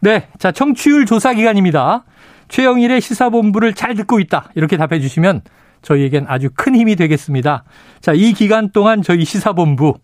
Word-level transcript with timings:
네. 0.00 0.28
자, 0.38 0.50
청취율 0.50 1.06
조사 1.06 1.34
기간입니다. 1.34 2.04
최영일의 2.48 3.00
시사본부를 3.00 3.74
잘 3.74 3.94
듣고 3.94 4.18
있다. 4.18 4.50
이렇게 4.54 4.76
답해 4.76 4.98
주시면 5.00 5.42
저희에겐 5.82 6.26
아주 6.28 6.48
큰 6.54 6.74
힘이 6.74 6.96
되겠습니다. 6.96 7.64
자, 8.00 8.12
이 8.12 8.32
기간 8.32 8.70
동안 8.70 9.02
저희 9.02 9.24
시사본부, 9.24 9.94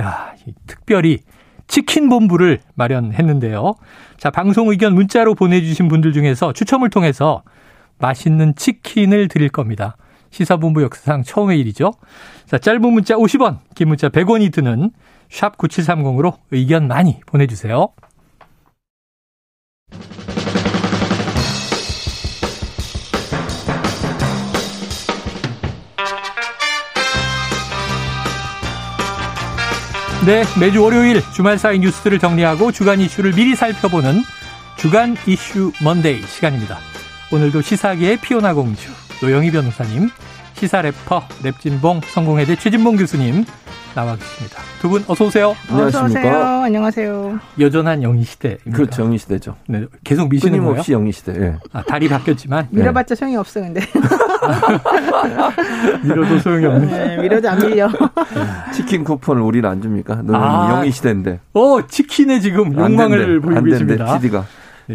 야, 0.00 0.34
특별히 0.66 1.20
치킨 1.66 2.08
본부를 2.08 2.60
마련했는데요. 2.74 3.74
자, 4.16 4.30
방송 4.30 4.68
의견 4.68 4.94
문자로 4.94 5.34
보내주신 5.34 5.88
분들 5.88 6.12
중에서 6.12 6.52
추첨을 6.52 6.90
통해서 6.90 7.42
맛있는 7.98 8.54
치킨을 8.56 9.28
드릴 9.28 9.48
겁니다. 9.48 9.96
시사본부 10.30 10.82
역사상 10.82 11.22
처음의 11.22 11.60
일이죠. 11.60 11.92
자, 12.46 12.58
짧은 12.58 12.80
문자 12.80 13.14
50원, 13.14 13.58
긴 13.74 13.88
문자 13.88 14.08
100원이 14.08 14.52
드는 14.52 14.90
샵 15.30 15.56
9730으로 15.58 16.36
의견 16.50 16.88
많이 16.88 17.20
보내주세요. 17.26 17.88
네, 30.24 30.44
매주 30.60 30.80
월요일 30.80 31.20
주말 31.34 31.58
사이 31.58 31.80
뉴스들을 31.80 32.20
정리하고 32.20 32.70
주간 32.70 33.00
이슈를 33.00 33.32
미리 33.32 33.56
살펴보는 33.56 34.22
주간 34.76 35.16
이슈 35.26 35.72
먼데이 35.82 36.22
시간입니다. 36.22 36.78
오늘도 37.32 37.60
시사계의 37.60 38.18
피오나 38.18 38.54
공주 38.54 38.88
노영희 39.20 39.50
변호사님, 39.50 40.10
시사 40.62 40.80
래퍼 40.80 41.22
랩진봉 41.42 42.04
성공회대 42.04 42.54
최진봉 42.54 42.96
교수님 42.96 43.44
나와 43.96 44.14
계십니다. 44.14 44.58
두 44.80 44.90
분 44.90 45.02
어서 45.08 45.24
오세요. 45.26 45.56
안녕하십니까. 45.68 46.62
안녕하세요. 46.62 47.40
여전한 47.58 48.00
영희 48.04 48.22
시대. 48.22 48.58
그렇죠, 48.72 49.02
영희 49.02 49.18
시대죠. 49.18 49.56
네, 49.66 49.86
계속 50.04 50.28
미시는 50.28 50.52
거예요? 50.58 50.62
끊임없이 50.68 50.92
영희 50.92 51.10
시대. 51.10 51.32
예. 51.36 51.56
아, 51.72 51.82
달이 51.82 52.08
바뀌었지만 52.08 52.68
밀어봤자 52.70 53.16
소용이 53.16 53.36
없어 53.36 53.60
근데. 53.60 53.80
밀어도 56.04 56.38
소용이 56.38 56.64
없네. 56.66 56.86
네, 56.86 57.16
밀어도 57.22 57.50
안 57.50 57.58
밀려. 57.58 57.90
치킨 58.72 59.02
쿠폰을 59.02 59.42
우리는 59.42 59.68
안 59.68 59.82
줍니까? 59.82 60.14
너는 60.22 60.34
아. 60.36 60.76
영희 60.78 60.92
시대인데. 60.92 61.40
어, 61.54 61.84
치킨에 61.88 62.38
지금 62.38 62.66
안 62.78 62.92
욕망을. 62.92 63.40
보이고. 63.40 63.64
계십니다. 63.64 64.16
PD가. 64.16 64.44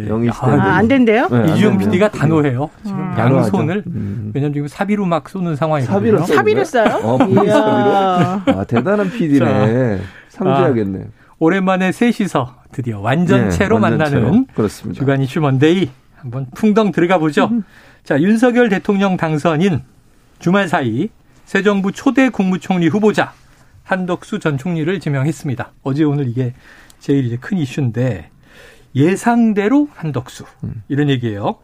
예. 0.04 0.08
영희 0.08 0.28
아, 0.28 0.32
시대인데. 0.32 0.62
아, 0.62 0.74
안 0.76 0.88
된대요? 0.88 1.28
네, 1.30 1.36
안 1.36 1.48
이주영. 1.56 1.78
PD가 1.78 2.10
단호해요. 2.10 2.70
지금 2.84 2.98
음. 2.98 3.14
양손을 3.18 3.82
음. 3.86 4.30
왜냐면 4.34 4.52
지금 4.54 4.68
사비로 4.68 5.04
막 5.06 5.28
쏘는 5.28 5.56
상황이거든요. 5.56 5.94
사비로 5.98 6.18
쏘- 6.24 6.34
사비를 6.34 6.64
써요? 6.64 7.00
어, 7.02 7.18
사비로? 7.18 7.44
이야. 7.44 8.42
아, 8.46 8.64
대단한 8.68 9.10
PD네. 9.10 10.00
상주해야겠네. 10.28 11.06
오랜만에 11.40 11.92
셋이서 11.92 12.56
드디어 12.72 13.00
완전체로 13.00 13.76
예, 13.76 13.80
만나는 13.80 14.22
완전체로. 14.24 14.46
그렇습니다. 14.54 14.98
주간 14.98 15.20
이슈 15.22 15.40
먼데이 15.40 15.90
한번 16.16 16.46
풍덩 16.54 16.90
들어가 16.92 17.18
보죠. 17.18 17.50
자, 18.04 18.20
윤석열 18.20 18.68
대통령 18.68 19.16
당선인 19.16 19.80
주말 20.38 20.68
사이 20.68 21.08
새 21.44 21.62
정부 21.62 21.92
초대 21.92 22.28
국무총리 22.28 22.88
후보자 22.88 23.32
한덕수 23.84 24.38
전 24.38 24.58
총리를 24.58 24.98
지명했습니다. 25.00 25.72
어제 25.82 26.04
오늘 26.04 26.28
이게 26.28 26.52
제일 26.98 27.24
이제 27.24 27.36
큰 27.40 27.56
이슈인데 27.58 28.30
예상대로 28.94 29.88
한덕수 29.94 30.44
이런 30.88 31.08
얘기예요. 31.10 31.56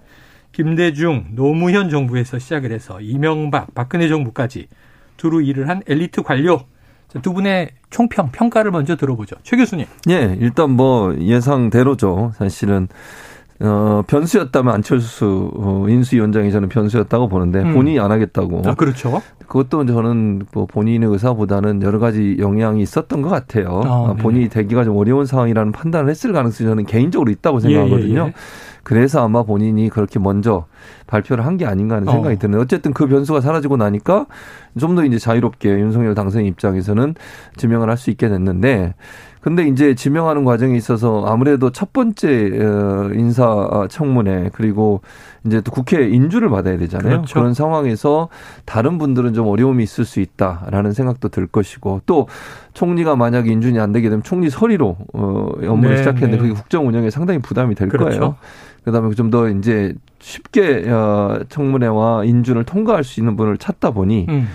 김대중, 0.53 1.27
노무현 1.33 1.91
정부에서 1.91 2.39
시작을 2.39 2.71
해서 2.71 3.01
이명박, 3.01 3.75
박근혜 3.75 4.09
정부까지 4.09 4.69
두루 5.17 5.43
일을 5.43 5.69
한 5.69 5.83
엘리트 5.87 6.23
관료 6.23 6.61
자, 7.09 7.21
두 7.21 7.33
분의 7.33 7.71
총평 7.91 8.31
평가를 8.33 8.71
먼저 8.71 8.97
들어보죠. 8.97 9.37
최 9.43 9.57
교수님. 9.57 9.87
예, 10.11 10.37
일단 10.41 10.71
뭐 10.71 11.17
예상대로죠. 11.17 12.33
사실은 12.37 12.89
어, 13.61 14.03
변수였다면 14.07 14.75
안철수 14.75 15.51
어, 15.55 15.87
인수위원장이 15.89 16.51
저는 16.51 16.69
변수였다고 16.69 17.29
보는데 17.29 17.61
음. 17.61 17.75
본인이 17.75 18.01
안 18.01 18.11
하겠다고. 18.11 18.63
아 18.67 18.75
그렇죠. 18.75 19.23
그것도 19.55 19.87
저는 19.87 20.47
뭐 20.53 20.67
본인의 20.67 21.09
의사보다는 21.09 21.81
여러 21.83 22.01
가지 22.01 22.37
영향이 22.41 22.83
있었던 22.83 23.23
것 23.23 23.29
같아요. 23.29 23.83
아, 23.85 24.09
아, 24.11 24.15
네. 24.17 24.21
본인이 24.21 24.49
되기가 24.49 24.83
좀 24.83 24.97
어려운 24.97 25.27
상황이라는 25.27 25.71
판단을 25.71 26.11
했을 26.11 26.33
가능성이 26.33 26.69
저는 26.69 26.87
개인적으로 26.87 27.31
있다고 27.31 27.59
예, 27.59 27.61
생각하거든요. 27.61 28.21
예, 28.23 28.27
예. 28.27 28.35
그래서 28.83 29.25
아마 29.25 29.45
본인이 29.45 29.89
그렇게 29.91 30.19
먼저 30.19 30.67
발표를 31.07 31.47
한 31.47 31.57
게 31.57 31.67
아닌가 31.67 31.95
하는 31.97 32.11
생각이 32.11 32.35
어. 32.35 32.39
드는데 32.39 32.61
어쨌든 32.61 32.93
그 32.93 33.07
변수가 33.07 33.41
사라지고 33.41 33.77
나니까 33.77 34.27
좀 34.77 34.97
더 34.97 35.05
이제 35.05 35.19
자유롭게 35.19 35.71
윤석열 35.71 36.17
당선인 36.17 36.49
입장에서는 36.49 37.15
지명을 37.57 37.89
할 37.89 37.97
수 37.97 38.11
있게 38.11 38.29
됐는데 38.29 38.95
근데 39.45 39.69
이제 39.69 39.95
지명하는 39.95 40.43
과정에 40.47 40.75
있어서 40.75 41.27
아무래도 41.27 41.69
첫 41.69 41.93
번째 41.93 42.51
어, 42.63 43.11
인사 43.13 43.87
청문회 43.91 44.49
그리고 44.55 45.03
이제 45.45 45.61
또 45.61 45.71
국회 45.71 46.09
인주를 46.09 46.49
받아야 46.49 46.79
되잖아요. 46.79 47.17
그렇죠. 47.19 47.35
그런 47.35 47.53
상황에서 47.53 48.31
다른 48.65 48.97
분들은 48.97 49.35
좀 49.35 49.47
어려움이 49.47 49.83
있을 49.83 50.07
수 50.07 50.21
있다라는 50.21 50.93
생각도 50.93 51.29
들 51.29 51.47
것이고 51.47 52.01
또 52.07 52.27
총리가 52.73 53.17
만약 53.17 53.47
인준이 53.47 53.79
안 53.79 53.93
되게 53.93 54.09
되면 54.09 54.23
총리 54.23 54.49
서리로 54.49 54.97
어 55.13 55.51
업무를 55.67 55.97
네, 55.97 55.99
시작했는데 55.99 56.37
네. 56.37 56.43
그게 56.43 56.55
국정 56.55 56.89
운영에 56.89 57.11
상당히 57.11 57.39
부담이 57.41 57.75
될 57.75 57.91
그렇죠. 57.91 58.19
거예요. 58.19 58.37
그다음에 58.87 59.15
좀 59.15 59.31
더 59.31 59.51
이제 59.51 59.93
쉽게 60.21 60.89
어 60.91 61.41
청문회와 61.51 62.25
인준을 62.25 62.65
통과할 62.65 63.05
수 63.05 63.21
있는 63.21 63.37
분을 63.37 63.59
찾다 63.59 63.91
보니 63.91 64.25
음. 64.31 64.49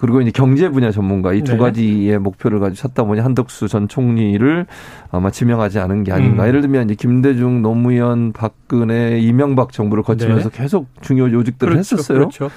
그리고 0.00 0.22
이제 0.22 0.30
경제 0.30 0.70
분야 0.70 0.90
전문가 0.90 1.34
이두 1.34 1.52
네. 1.52 1.58
가지의 1.58 2.18
목표를 2.18 2.58
가지고 2.58 2.76
찾다 2.76 3.04
보니 3.04 3.20
한덕수 3.20 3.68
전 3.68 3.86
총리를 3.86 4.66
아마 5.10 5.30
지명하지 5.30 5.78
않은 5.78 6.04
게 6.04 6.12
아닌가. 6.12 6.44
음. 6.44 6.48
예를 6.48 6.62
들면 6.62 6.86
이제 6.86 6.94
김대중, 6.94 7.60
노무현, 7.60 8.32
박근혜, 8.32 9.18
이명박 9.20 9.72
정부를 9.72 10.02
거치면서 10.02 10.48
계속 10.48 10.86
중요 11.02 11.30
요직들을 11.30 11.74
그렇죠. 11.74 11.96
했었어요. 11.96 12.18
그렇죠. 12.18 12.50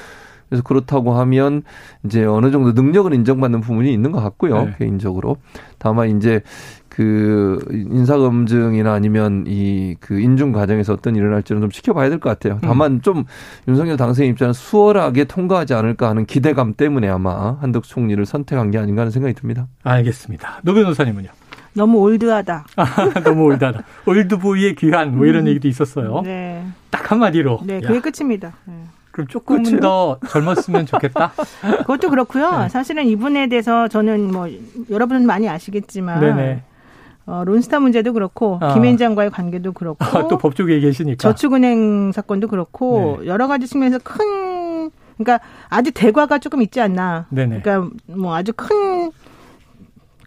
그래서 0.47 0.63
그렇다고 0.63 1.13
하면 1.15 1.63
이제 2.05 2.23
어느 2.23 2.51
정도 2.51 2.71
능력은 2.73 3.13
인정받는 3.13 3.61
부분이 3.61 3.91
있는 3.91 4.11
것 4.11 4.21
같고요. 4.21 4.65
네. 4.65 4.75
개인적으로. 4.77 5.37
다만 5.79 6.15
이제 6.15 6.41
그 6.93 7.59
인사 7.71 8.17
검증이나 8.17 8.93
아니면 8.93 9.45
이 9.47 9.95
그 9.99 10.19
인준 10.19 10.51
과정에서 10.51 10.93
어떤 10.93 11.15
일을 11.15 11.33
할지는 11.33 11.61
좀 11.61 11.69
지켜봐야 11.71 12.09
될 12.09 12.19
것 12.19 12.29
같아요. 12.29 12.59
다만 12.61 13.01
좀 13.01 13.25
윤석열 13.67 13.97
당선인 13.97 14.31
입장은 14.31 14.53
수월하게 14.53 15.25
통과하지 15.25 15.73
않을까 15.73 16.09
하는 16.09 16.25
기대감 16.25 16.73
때문에 16.73 17.07
아마 17.07 17.57
한덕수 17.61 17.91
총리를 17.91 18.23
선택한 18.25 18.71
게 18.71 18.77
아닌가 18.77 19.01
하는 19.01 19.11
생각이 19.11 19.33
듭니다. 19.35 19.67
알겠습니다. 19.83 20.59
노 20.63 20.73
변호사님은요? 20.73 21.29
너무 21.75 21.99
old하다. 21.99 22.65
아, 22.75 22.85
너무 23.23 23.43
old하다. 23.45 23.83
Old 24.05 24.31
boy의 24.31 24.75
귀환 24.75 25.15
뭐 25.15 25.25
이런 25.25 25.47
얘기도 25.47 25.67
있었어요. 25.67 26.21
네. 26.23 26.63
딱 26.91 27.11
한마디로. 27.11 27.61
네, 27.65 27.77
야, 27.77 27.87
그게 27.87 27.99
끝입니다. 28.01 28.53
네. 28.65 28.73
그럼 29.11 29.27
조금은 29.27 29.63
끝이에요? 29.63 29.79
더 29.79 30.19
젊었으면 30.29 30.85
좋겠다. 30.85 31.31
그것도 31.85 32.09
그렇고요. 32.09 32.59
네. 32.63 32.69
사실은 32.69 33.05
이분에 33.05 33.47
대해서 33.47 33.87
저는 33.87 34.31
뭐 34.31 34.47
여러분은 34.89 35.25
많이 35.25 35.47
아시겠지만 35.49 36.19
네네. 36.19 36.63
어, 37.25 37.43
론스타 37.45 37.79
문제도 37.79 38.11
그렇고 38.13 38.57
아. 38.61 38.73
김앤 38.73 38.97
장과의 38.97 39.29
관계도 39.31 39.71
그렇고 39.73 40.03
아, 40.05 40.27
또 40.27 40.37
법조계에 40.37 40.79
계시니까. 40.79 41.17
저축은행 41.17 42.11
사건도 42.11 42.47
그렇고 42.47 43.17
네. 43.21 43.27
여러 43.27 43.47
가지 43.47 43.67
측면에서 43.67 43.99
큰 44.03 44.91
그러니까 45.17 45.39
아주 45.69 45.91
대과가 45.91 46.39
조금 46.39 46.61
있지 46.61 46.81
않나. 46.81 47.27
네네. 47.29 47.61
그러니까 47.61 47.89
뭐 48.07 48.35
아주 48.35 48.51
큰 48.53 49.11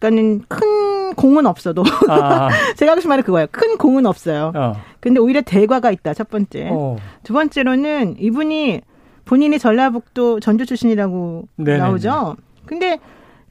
그러니까는 0.00 0.42
큰 0.48 1.14
공은 1.14 1.46
없어도 1.46 1.82
아, 2.08 2.48
제가 2.76 2.92
하고 2.92 3.00
싶은 3.00 3.08
말은 3.10 3.24
그거예요. 3.24 3.46
큰 3.50 3.76
공은 3.76 4.06
없어요. 4.06 4.52
어. 4.54 4.76
근데 5.00 5.20
오히려 5.20 5.40
대과가 5.42 5.90
있다. 5.90 6.14
첫 6.14 6.30
번째. 6.30 6.68
어. 6.70 6.96
두 7.22 7.32
번째로는 7.32 8.16
이분이 8.18 8.80
본인이 9.24 9.58
전라북도 9.58 10.40
전주 10.40 10.64
출신이라고 10.66 11.48
네네네. 11.56 11.78
나오죠. 11.78 12.36
근데 12.64 12.98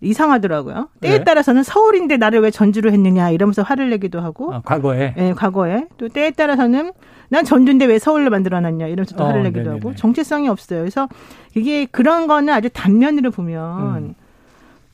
이상하더라고요. 0.02 0.90
때에 1.02 1.20
네. 1.20 1.24
따라서는 1.24 1.64
서울인데 1.64 2.18
나를 2.18 2.42
왜 2.42 2.52
전주로 2.52 2.92
했느냐 2.92 3.30
이러면서 3.32 3.62
화를 3.62 3.90
내기도 3.90 4.20
하고, 4.22 4.54
아, 4.54 4.62
과거에. 4.64 5.16
예, 5.18 5.34
과거에 5.34 5.88
또 5.98 6.10
때에 6.10 6.32
따라서는 6.32 6.92
난 7.30 7.44
전주인데 7.44 7.86
왜 7.86 7.98
서울로 7.98 8.30
만들어놨냐 8.30 8.88
이러면서 8.88 9.16
또 9.16 9.24
어, 9.24 9.28
화를 9.28 9.44
내기도 9.44 9.64
네네네. 9.64 9.80
하고 9.80 9.96
정체성이 9.96 10.48
없어요. 10.48 10.82
그래서 10.82 11.08
이게 11.56 11.86
그런 11.86 12.28
거는 12.28 12.54
아주 12.54 12.70
단면으로 12.70 13.32
보면 13.32 13.98
음. 13.98 14.16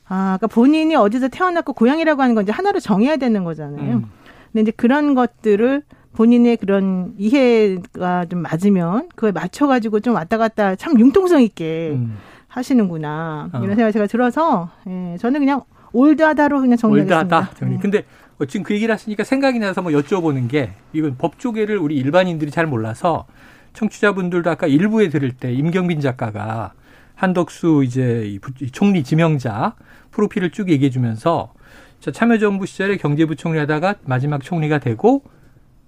아, 0.08 0.36
그러니까 0.38 0.46
본인이 0.48 0.94
어디서 0.94 1.28
태어났고 1.28 1.72
고향이라고 1.74 2.22
하는 2.22 2.34
건 2.34 2.44
이제 2.44 2.52
하나로 2.52 2.80
정해야 2.80 3.16
되는 3.16 3.44
거잖아요. 3.44 3.96
음. 3.96 4.04
근데 4.52 4.62
이제 4.62 4.70
그런 4.70 5.14
것들을 5.14 5.82
본인의 6.14 6.58
그런 6.58 7.14
이해가 7.16 8.26
좀 8.26 8.40
맞으면 8.40 9.08
그거에 9.14 9.32
맞춰가지고 9.32 10.00
좀 10.00 10.14
왔다 10.14 10.36
갔다 10.36 10.74
참 10.76 10.98
융통성 10.98 11.42
있게 11.42 11.92
음. 11.94 12.18
하시는구나 12.52 13.50
어. 13.52 13.58
이런 13.58 13.76
생각이 13.76 13.92
제가 13.92 14.06
들어서 14.06 14.70
예, 14.86 15.16
저는 15.18 15.40
그냥 15.40 15.62
올드하다로 15.92 16.60
그냥 16.60 16.76
정리하겠습니다. 16.76 17.36
올드하다. 17.36 17.54
정리. 17.54 17.74
네. 17.74 17.80
근데 17.80 18.04
어, 18.38 18.44
지금 18.44 18.64
그 18.64 18.74
얘기를 18.74 18.92
하시니까 18.92 19.24
생각이 19.24 19.58
나서 19.58 19.82
뭐 19.82 19.92
여쭤보는 19.92 20.48
게 20.48 20.72
이건 20.92 21.16
법조계를 21.16 21.78
우리 21.78 21.96
일반인들이 21.96 22.50
잘 22.50 22.66
몰라서 22.66 23.26
청취자분들도 23.72 24.50
아까 24.50 24.66
일부에 24.66 25.08
들을 25.08 25.32
때 25.32 25.52
임경빈 25.52 26.00
작가가 26.00 26.72
한덕수 27.14 27.84
이제 27.84 28.38
총리 28.72 29.02
지명자 29.02 29.74
프로필을 30.10 30.50
쭉 30.50 30.68
얘기해 30.70 30.90
주면서 30.90 31.52
저 32.00 32.10
참여정부 32.10 32.66
시절에 32.66 32.96
경제부총리 32.96 33.58
하다가 33.58 33.94
마지막 34.04 34.42
총리가 34.42 34.78
되고 34.78 35.22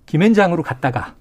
김앤장으로 0.06 0.62
갔다가 0.62 1.14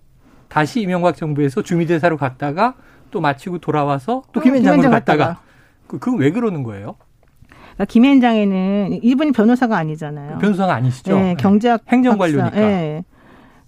다시 0.47 0.81
이명박 0.81 1.17
정부에서 1.17 1.63
주미대사로 1.63 2.17
갔다가 2.17 2.75
또 3.13 3.21
마치고 3.21 3.59
돌아와서 3.59 4.23
또 4.33 4.41
김앤장으로 4.41 4.81
김앤장 4.81 4.91
갔다가. 4.91 5.39
그, 5.87 5.99
그건 5.99 6.19
왜 6.19 6.31
그러는 6.31 6.63
거예요? 6.63 6.95
그러니까 7.75 7.85
김앤장에는 7.85 8.99
이분이 9.03 9.31
변호사가 9.31 9.77
아니잖아요. 9.77 10.39
변호사가 10.39 10.73
아니시죠? 10.73 11.15
네, 11.15 11.35
경제학 11.39 11.81
행정관료니까. 11.87 12.49
박사. 12.49 12.61
예. 12.61 13.03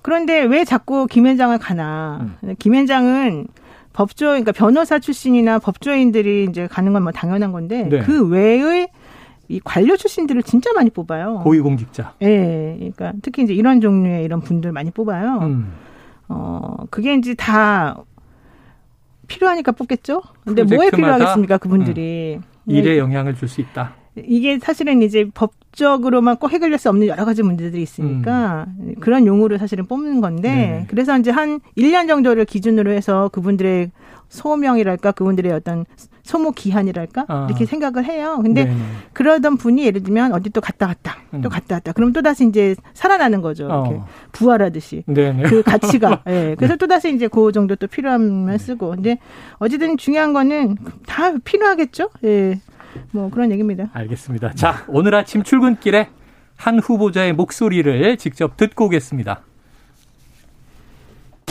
그런데 0.01 0.41
왜 0.43 0.63
자꾸 0.65 1.05
김현장을 1.07 1.57
가나? 1.59 2.27
음. 2.43 2.55
김현장은 2.57 3.47
법조, 3.93 4.25
그러니까 4.27 4.51
변호사 4.51 4.97
출신이나 4.99 5.59
법조인들이 5.59 6.47
이제 6.49 6.67
가는 6.67 6.91
건 6.91 7.03
뭐 7.03 7.11
당연한 7.11 7.51
건데 7.51 7.87
네. 7.89 7.99
그 7.99 8.27
외의 8.27 8.87
이 9.47 9.59
관료 9.63 9.95
출신들을 9.95 10.41
진짜 10.43 10.73
많이 10.73 10.89
뽑아요. 10.89 11.41
고위공직자. 11.43 12.13
예, 12.23 12.75
그러니까 12.77 13.13
특히 13.21 13.43
이제 13.43 13.53
이런 13.53 13.79
종류의 13.79 14.23
이런 14.25 14.41
분들 14.41 14.71
많이 14.71 14.89
뽑아요. 14.89 15.37
음. 15.43 15.71
어, 16.29 16.77
그게 16.89 17.13
이제 17.13 17.35
다 17.35 17.95
필요하니까 19.27 19.71
뽑겠죠? 19.73 20.21
근데 20.43 20.63
뭐에 20.63 20.89
필요하겠습니까, 20.91 21.57
그분들이. 21.57 22.39
일에 22.67 22.97
영향을 22.97 23.35
줄 23.35 23.47
수 23.47 23.61
있다. 23.61 23.93
이게 24.17 24.57
사실은 24.59 25.01
이제 25.01 25.29
법 25.33 25.51
적으로만 25.75 26.37
꼭 26.37 26.51
해결될 26.51 26.79
수 26.79 26.89
없는 26.89 27.07
여러 27.07 27.25
가지 27.25 27.43
문제들이 27.43 27.81
있으니까 27.81 28.65
그런 28.99 29.25
용어를 29.25 29.59
사실은 29.59 29.85
뽑는 29.85 30.21
건데 30.21 30.49
음. 30.49 30.55
네. 30.55 30.85
그래서 30.87 31.17
이제 31.17 31.31
한 31.31 31.59
1년 31.77 32.07
정도를 32.07 32.45
기준으로 32.45 32.91
해서 32.91 33.29
그분들의 33.29 33.91
소명이랄까 34.29 35.11
그분들의 35.11 35.51
어떤 35.51 35.85
소모 36.23 36.51
기한이랄까 36.51 37.25
아. 37.27 37.47
이렇게 37.47 37.65
생각을 37.65 38.03
해요. 38.05 38.39
근데 38.41 38.65
네네. 38.65 38.77
그러던 39.13 39.57
분이 39.57 39.85
예를 39.85 40.01
들면 40.01 40.33
어디 40.33 40.49
또 40.49 40.59
갔다 40.59 40.87
갔다 40.87 41.17
음. 41.33 41.41
또 41.41 41.49
갔다 41.49 41.75
갔다 41.75 41.91
그럼 41.91 42.13
또 42.13 42.21
다시 42.23 42.47
이제 42.47 42.75
살아나는 42.93 43.41
거죠. 43.41 43.65
이렇게 43.65 43.89
어. 43.95 44.07
부활하듯이. 44.31 45.03
네네. 45.05 45.43
그 45.43 45.61
가치가. 45.61 46.23
예. 46.27 46.55
그래서 46.57 46.75
또 46.77 46.87
다시 46.87 47.13
이제 47.13 47.27
그 47.27 47.51
정도 47.51 47.75
또 47.75 47.85
필요하면 47.85 48.57
쓰고. 48.57 48.91
근데 48.91 49.19
어쨌든 49.59 49.97
중요한 49.97 50.33
거는 50.33 50.77
다 51.05 51.31
필요하겠죠. 51.43 52.09
예. 52.23 52.59
뭐 53.11 53.29
그런 53.29 53.51
얘기입니다. 53.51 53.89
알겠습니다. 53.93 54.53
자, 54.53 54.85
오늘 54.87 55.15
아침 55.15 55.43
출근길에 55.43 56.09
한 56.55 56.79
후보자의 56.79 57.33
목소리를 57.33 58.17
직접 58.17 58.57
듣고 58.57 58.85
오겠습니다. 58.85 59.41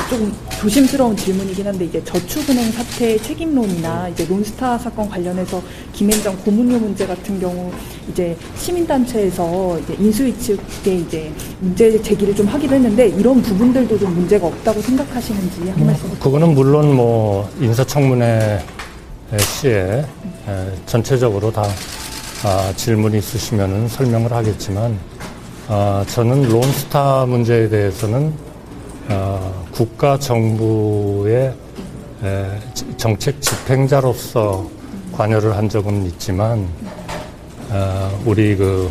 조금 0.09 0.33
조심스러운 0.61 1.17
질문이긴 1.17 1.67
한데 1.67 1.87
이제 1.87 2.03
저축은행 2.05 2.71
사태 2.73 3.17
책임론이나 3.17 4.09
이제 4.09 4.27
론스타 4.27 4.77
사건 4.77 5.09
관련해서 5.09 5.63
김앤장 5.93 6.37
고문료 6.39 6.79
문제 6.79 7.07
같은 7.07 7.41
경우 7.41 7.73
이제 8.11 8.37
시민단체에서 8.57 9.79
이제 9.81 9.97
인수위 9.99 10.37
측에 10.39 10.95
이제 10.97 11.33
문제 11.61 12.01
제기를 12.03 12.35
좀 12.35 12.47
하기도 12.47 12.75
했는데 12.75 13.09
이런 13.09 13.41
부분들도 13.41 13.99
좀 13.99 14.15
문제가 14.15 14.47
없다고 14.47 14.81
생각하시는지 14.81 15.71
한 15.71 15.87
말씀 15.87 16.11
부탁드립니다. 16.11 16.25
그거는 16.25 16.55
물론 16.55 16.95
뭐 16.95 17.49
인사청문회 17.61 18.59
시에 19.39 20.05
에, 20.49 20.73
전체적으로 20.87 21.51
다 21.51 21.65
아, 22.45 22.73
질문이 22.77 23.19
있으시면은 23.19 23.89
설명을 23.89 24.33
하겠지만 24.33 24.99
아, 25.69 26.05
저는 26.09 26.49
론스타 26.49 27.27
문제에 27.27 27.69
대해서는 27.69 28.33
아, 29.09 29.53
국가 29.73 30.19
정부의 30.19 31.55
정책 32.97 33.41
집행자로서 33.43 34.69
관여를 35.13 35.57
한 35.57 35.69
적은 35.69 36.07
있지만 36.07 36.67
아, 37.71 38.11
우리 38.25 38.57
그 38.57 38.91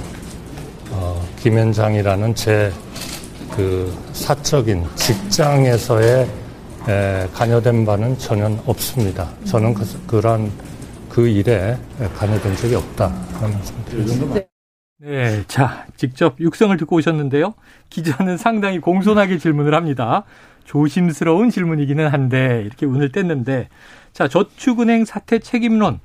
어, 0.92 1.22
김현장이라는 1.42 2.36
제 2.36 2.72
그 3.56 3.96
사적인 4.14 4.84
직장에서의 4.96 6.28
에, 6.88 7.28
관여된 7.34 7.86
바는 7.86 8.18
전혀 8.18 8.46
없습니다. 8.66 9.30
저는 9.46 9.74
그, 9.74 9.86
그런 10.08 10.52
그 11.10 11.28
일에 11.28 11.78
관여된 12.18 12.56
적이 12.56 12.76
없다. 12.76 13.14
그런 13.38 13.52
말씀 13.54 13.76
드리겠습니다. 13.86 14.42
네, 15.00 15.44
자, 15.48 15.86
직접 15.98 16.40
육성을 16.40 16.76
듣고 16.78 16.96
오셨는데요. 16.98 17.54
기자는 17.90 18.38
상당히 18.38 18.80
공손하게 18.80 19.38
질문을 19.38 19.74
합니다. 19.74 20.24
조심스러운 20.66 21.50
질문이기는 21.50 22.08
한데 22.08 22.64
이렇게 22.66 22.86
운을 22.86 23.12
뗐는데 23.12 23.68
자, 24.14 24.28
저축은행 24.28 25.04
사태 25.06 25.40
책임론 25.40 26.00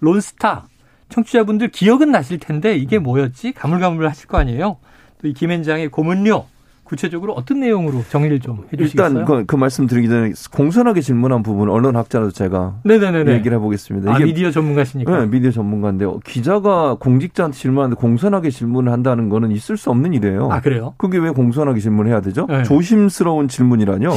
론스타 0.00 0.66
청취자분들 1.10 1.68
기억은 1.68 2.10
나실 2.10 2.38
텐데 2.38 2.74
이게 2.76 2.98
뭐였지? 2.98 3.52
가물가물하실 3.52 4.26
거 4.28 4.38
아니에요. 4.38 4.78
또 5.22 5.28
이 5.28 5.32
김현장의 5.34 5.88
고문료 5.88 6.46
구체적으로 6.90 7.34
어떤 7.34 7.60
내용으로 7.60 8.02
정리를 8.10 8.40
좀 8.40 8.64
해주시겠어요? 8.72 9.20
일단 9.20 9.24
그, 9.24 9.44
그 9.46 9.54
말씀 9.54 9.86
드리기 9.86 10.08
전에 10.08 10.32
공손하게 10.50 11.02
질문한 11.02 11.44
부분 11.44 11.70
언론학자라도 11.70 12.32
제가 12.32 12.80
네네네네. 12.82 13.32
얘기를 13.32 13.56
해보겠습니다. 13.58 14.12
아, 14.12 14.18
미디어 14.18 14.50
전문가시니까. 14.50 15.20
네, 15.20 15.26
미디어 15.26 15.52
전문가인데 15.52 16.04
요 16.04 16.18
기자가 16.24 16.96
공직자한테 16.98 17.56
질문하는데 17.56 18.00
공손하게 18.00 18.50
질문을 18.50 18.90
한다는 18.90 19.28
거는 19.28 19.52
있을 19.52 19.76
수 19.76 19.90
없는 19.90 20.14
일이에요. 20.14 20.48
아 20.50 20.60
그래요? 20.60 20.94
그게 20.96 21.18
왜 21.18 21.30
공손하게 21.30 21.78
질문해야 21.78 22.22
되죠? 22.22 22.46
네. 22.48 22.64
조심스러운 22.64 23.46
질문이라뇨. 23.46 24.10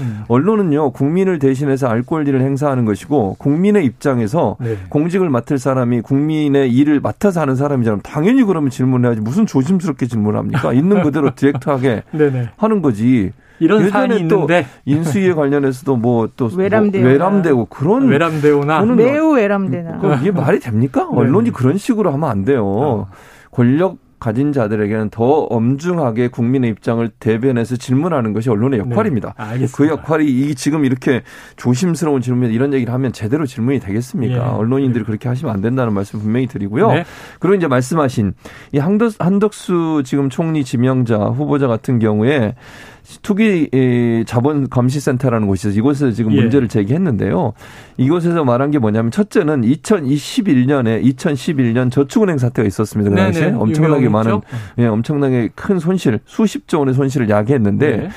음. 0.00 0.24
언론은요 0.28 0.90
국민을 0.90 1.38
대신해서 1.38 1.88
알 1.88 2.02
권리를 2.02 2.40
행사하는 2.40 2.84
것이고 2.84 3.36
국민의 3.38 3.84
입장에서 3.84 4.56
네. 4.60 4.76
공직을 4.88 5.28
맡을 5.30 5.58
사람이 5.58 6.02
국민의 6.02 6.72
일을 6.72 7.00
맡아서 7.00 7.40
하는 7.40 7.56
사람이잖아요. 7.56 8.00
당연히 8.02 8.42
그러면 8.44 8.70
질문해야지 8.70 9.20
무슨 9.20 9.46
조심스럽게 9.46 10.06
질문을 10.06 10.38
합니까? 10.38 10.72
있는 10.72 11.02
그대로 11.02 11.34
디렉트하게 11.34 12.02
네네. 12.12 12.50
하는 12.56 12.82
거지. 12.82 13.32
이런 13.58 13.88
사안이 13.88 14.14
예전에 14.16 14.28
또 14.28 14.34
있는데 14.34 14.66
인수위에 14.84 15.32
관련해서도 15.32 15.96
뭐 15.96 16.28
또 16.36 16.50
외람되거나. 16.54 17.10
외람되고 17.10 17.64
그런 17.66 18.06
외람되오나 18.06 18.80
저는 18.80 18.96
매우 18.96 19.34
외람되나. 19.36 19.98
그 19.98 20.14
이게 20.20 20.30
말이 20.30 20.60
됩니까? 20.60 21.08
네. 21.10 21.16
언론이 21.18 21.52
그런 21.52 21.78
식으로 21.78 22.12
하면 22.12 22.28
안 22.28 22.44
돼요. 22.44 22.66
어. 22.66 23.06
권력 23.50 23.96
가진 24.18 24.52
자들에게는 24.52 25.10
더 25.10 25.24
엄중하게 25.24 26.28
국민의 26.28 26.70
입장을 26.70 27.08
대변해서 27.18 27.76
질문하는 27.76 28.32
것이 28.32 28.48
언론의 28.50 28.80
역할입니다. 28.80 29.34
네, 29.36 29.44
알겠습니다. 29.44 29.76
그 29.76 29.88
역할이 29.88 30.26
이 30.26 30.54
지금 30.54 30.84
이렇게 30.84 31.22
조심스러운 31.56 32.20
질문 32.20 32.50
이런 32.50 32.72
얘기를 32.72 32.92
하면 32.94 33.12
제대로 33.12 33.46
질문이 33.46 33.80
되겠습니까? 33.80 34.34
예. 34.34 34.38
언론인들이 34.38 35.04
그렇게 35.04 35.28
하시면 35.28 35.52
안 35.52 35.60
된다는 35.60 35.92
말씀 35.92 36.18
분명히 36.20 36.46
드리고요. 36.46 36.92
네. 36.92 37.04
그리고 37.40 37.54
이제 37.54 37.66
말씀하신 37.66 38.34
이 38.72 38.78
한덕, 38.78 39.12
한덕수 39.18 40.02
지금 40.04 40.30
총리 40.30 40.64
지명자 40.64 41.16
후보자 41.16 41.66
같은 41.66 41.98
경우에 41.98 42.54
투기 43.22 43.68
에, 43.72 44.24
자본 44.24 44.68
감시센터라는 44.68 45.46
곳이 45.46 45.68
있어서 45.68 45.78
이곳에서 45.78 46.10
지금 46.12 46.32
예. 46.32 46.40
문제를 46.40 46.68
제기했는데요. 46.68 47.52
이곳에서 47.96 48.44
말한 48.44 48.70
게 48.70 48.78
뭐냐면 48.78 49.10
첫째는 49.10 49.62
2021년에 49.62 51.02
2011년 51.14 51.90
저축은행 51.90 52.38
사태가 52.38 52.66
있었습니다. 52.66 53.10
그 53.10 53.16
당시에 53.16 53.44
네네. 53.46 53.56
엄청나게 53.56 54.04
유명했죠? 54.04 54.30
많은 54.30 54.40
예, 54.78 54.86
엄청나게 54.86 55.50
큰 55.54 55.78
손실, 55.78 56.20
수십조 56.26 56.80
원의 56.80 56.94
손실을 56.94 57.30
야기했는데 57.30 57.96
네. 57.96 58.08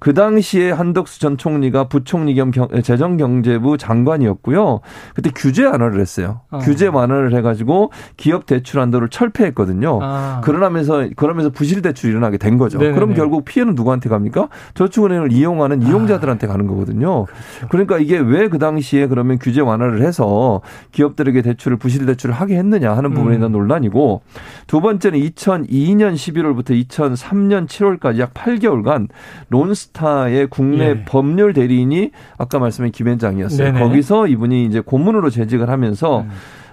그 0.00 0.14
당시에 0.14 0.70
한덕수 0.70 1.20
전 1.20 1.36
총리가 1.36 1.88
부총리 1.88 2.34
겸 2.34 2.50
경- 2.50 2.68
재정경제부 2.82 3.78
장관이었고요. 3.78 4.80
그때 5.14 5.30
규제 5.34 5.64
완화를 5.64 6.00
했어요. 6.00 6.40
어. 6.50 6.58
규제 6.58 6.86
완화를 6.86 7.34
해가지고 7.34 7.90
기업 8.16 8.46
대출 8.46 8.80
한도를 8.80 9.08
철폐했거든요. 9.08 9.98
아. 10.02 10.40
그러면서 10.44 11.08
그러면서 11.16 11.50
부실 11.50 11.82
대출이 11.82 12.10
일어나게 12.12 12.38
된 12.38 12.58
거죠. 12.58 12.78
네네네. 12.78 12.94
그럼 12.94 13.14
결국 13.14 13.44
피해는 13.44 13.74
누구한테 13.74 14.08
갑니까? 14.08 14.48
저축은행을 14.74 15.32
이용하는 15.32 15.82
이용자들한테 15.82 16.46
가는 16.46 16.66
거거든요. 16.66 17.24
그렇죠. 17.26 17.68
그러니까 17.68 17.98
이게 17.98 18.18
왜 18.18 18.48
그 18.48 18.58
당시에 18.58 19.08
그러면 19.08 19.38
규제 19.38 19.60
완화를 19.60 20.00
해서 20.00 20.62
기업들에게 20.92 21.42
대출을 21.42 21.76
부실 21.76 22.06
대출을 22.06 22.34
하게 22.34 22.56
했느냐 22.56 22.96
하는 22.96 23.12
부분에 23.12 23.36
음. 23.36 23.40
대한 23.40 23.52
논란이고 23.52 24.22
두 24.66 24.80
번째는 24.80 25.18
2002년 25.20 26.14
11월부터 26.14 26.70
2003년 26.88 27.66
7월까지 27.66 28.18
약 28.20 28.32
8개월간 28.32 29.08
론스 29.50 29.87
타의 29.92 30.48
국내 30.48 30.88
예. 30.88 31.04
법률 31.04 31.52
대리인이 31.52 32.10
아까 32.36 32.58
말씀한 32.58 32.92
김현장이었어요. 32.92 33.72
네네. 33.72 33.80
거기서 33.80 34.26
이분이 34.26 34.64
이제 34.66 34.80
고문으로 34.80 35.30
재직을 35.30 35.70
하면서 35.70 36.20
음. 36.20 36.30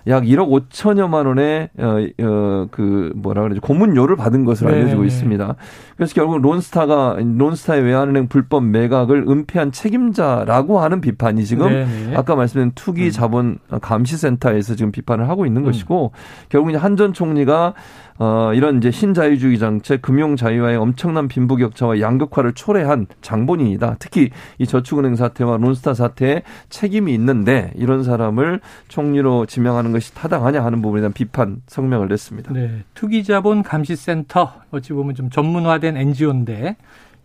약 0.07 0.23
1억 0.23 0.69
5천여만 0.69 1.25
원의 1.25 1.69
어, 1.79 1.97
어, 2.23 2.67
그 2.69 3.11
뭐라 3.15 3.41
그러지 3.41 3.59
고문료를 3.59 4.15
받은 4.15 4.45
것으로 4.45 4.69
알려지고 4.69 5.01
네네. 5.01 5.07
있습니다. 5.07 5.55
그래서 5.95 6.13
결국 6.13 6.39
론스타가 6.41 7.17
론스타의 7.19 7.83
외환은행 7.83 8.27
불법 8.27 8.65
매각을 8.65 9.25
은폐한 9.27 9.71
책임자라고 9.71 10.79
하는 10.79 11.01
비판이 11.01 11.45
지금 11.45 11.69
네네. 11.69 12.15
아까 12.15 12.35
말씀드린 12.35 12.67
음. 12.67 12.71
투기 12.75 13.11
자본 13.11 13.57
감시센터에서 13.81 14.75
지금 14.75 14.91
비판을 14.91 15.27
하고 15.27 15.45
있는 15.45 15.63
것이고 15.63 16.11
결국 16.49 16.69
이제 16.69 16.77
한전 16.77 17.13
총리가 17.13 17.73
어, 18.17 18.53
이런 18.53 18.77
이제 18.77 18.91
신자유주의 18.91 19.59
정책, 19.59 20.01
금융 20.01 20.37
자유화의 20.37 20.77
엄청난 20.77 21.27
빈부격차와 21.27 21.99
양극화를 21.99 22.53
초래한 22.53 23.07
장본인이다. 23.21 23.97
특히 23.99 24.29
이 24.57 24.65
저축은행 24.65 25.17
사태와 25.17 25.57
론스타 25.57 25.93
사태에 25.93 26.43
책임이 26.69 27.13
있는데 27.13 27.71
이런 27.75 28.03
사람을 28.03 28.61
총리로 28.87 29.47
지명하는 29.47 29.91
것이 29.91 30.15
타당하냐 30.15 30.63
하는 30.63 30.81
부분에 30.81 31.01
대한 31.01 31.11
비판 31.11 31.61
성명을 31.67 32.07
냈습니다. 32.07 32.53
네, 32.53 32.83
투기자본 32.93 33.63
감시센터 33.63 34.53
어찌 34.71 34.93
보면 34.93 35.15
좀 35.15 35.29
전문화된 35.29 35.97
NGO인데 35.97 36.77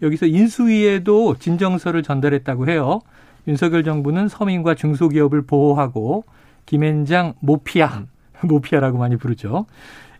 여기서 0.02 0.26
인수위에도 0.26 1.36
진정서를 1.38 2.02
전달했다고 2.02 2.68
해요. 2.68 3.00
윤석열 3.46 3.84
정부는 3.84 4.26
서민과 4.28 4.74
중소기업을 4.74 5.42
보호하고 5.42 6.24
김앤장 6.66 7.34
모피아, 7.40 8.02
모피아라고 8.42 8.98
많이 8.98 9.16
부르죠. 9.16 9.66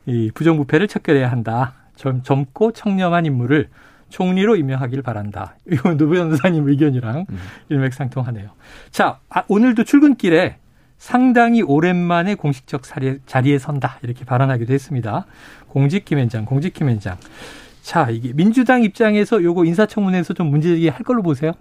이 0.07 0.31
부정부패를 0.35 0.89
척결해야 0.89 1.31
한다. 1.31 1.75
젊, 1.97 2.23
젊고 2.23 2.73
청렴한 2.73 3.27
인물을 3.27 3.69
총리로 4.09 4.57
임명하길 4.57 5.03
바란다. 5.03 5.57
이건 5.71 5.97
노 5.97 6.09
변호사님 6.09 6.69
의견이랑 6.69 7.27
음. 7.29 7.39
일맥상통하네요. 7.69 8.51
자, 8.91 9.19
아, 9.29 9.45
오늘도 9.49 9.85
출근길에 9.85 10.57
상당히 10.99 11.63
오랜만에 11.63 12.35
공식적 12.35 12.83
자리에 13.27 13.59
선다. 13.59 13.99
이렇게 14.03 14.25
발언하기도 14.27 14.73
했습니다. 14.73 15.25
공직 15.69 16.05
김앤장, 16.05 16.45
공직 16.45 16.75
김앤장. 16.75 17.17
자, 17.83 18.11
이게 18.11 18.35
민주당 18.35 18.83
입장에서 18.83 19.43
요거 19.43 19.65
인사청문회에서 19.65 20.35
좀 20.35 20.49
문제제기 20.49 20.89
할 20.89 21.03
걸로 21.03 21.23
보세요? 21.23 21.53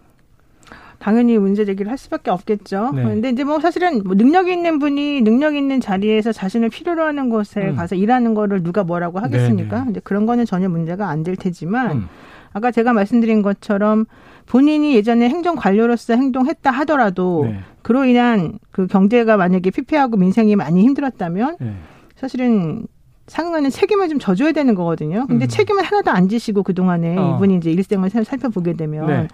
당연히 1.00 1.38
문제 1.38 1.64
제기를 1.66 1.90
할 1.90 1.98
수밖에 1.98 2.30
없겠죠. 2.30 2.92
네. 2.94 3.04
그런데 3.04 3.30
이제 3.30 3.44
뭐 3.44 3.60
사실은 3.60 4.04
뭐 4.04 4.16
능력 4.16 4.50
있는 4.50 4.80
분이 4.80 5.22
능력 5.22 5.56
있는 5.56 5.80
자리에서 5.80 6.32
자신을 6.34 6.70
필요로 6.70 7.02
하는 7.04 7.30
곳에 7.30 7.70
음. 7.70 7.76
가서 7.76 7.96
일하는 7.96 8.34
거를 8.34 8.62
누가 8.64 8.84
뭐라고 8.84 9.20
하겠습니까? 9.20 9.80
네네. 9.80 9.92
이제 9.92 10.02
그런 10.04 10.26
거는 10.26 10.46
전혀 10.46 10.68
문제가 10.70 11.08
안 11.10 11.24
될 11.24 11.36
테지만 11.36 11.92
음. 11.92 12.08
아까 12.54 12.72
제가 12.72 12.94
말씀드린 12.94 13.42
것처럼 13.42 14.06
본인이 14.46 14.96
예전에 14.96 15.30
행정 15.30 15.56
관료로서 15.56 16.16
행동했다 16.16 16.72
하더라도 16.72 17.46
네. 17.46 17.60
그로 17.82 18.06
인한 18.06 18.58
그 18.72 18.88
경제가 18.88 19.38
만약에 19.38 19.70
피폐하고 19.70 20.18
민생이 20.18 20.56
많이 20.56 20.82
힘들었다면 20.84 21.58
네. 21.60 21.74
사실은 22.16 22.88
상응하는 23.28 23.70
책임을 23.70 24.10
좀 24.10 24.18
져줘야 24.18 24.52
되는 24.54 24.74
거거든요. 24.74 25.28
근데 25.28 25.46
음. 25.46 25.48
책임을 25.48 25.84
하나도 25.84 26.10
안 26.10 26.28
지시고 26.30 26.64
그동안에 26.64 27.16
어. 27.16 27.36
이분이 27.36 27.58
이제 27.58 27.70
일생을 27.72 28.10
살펴보게 28.10 28.74
되면 28.74 29.06
네. 29.06 29.28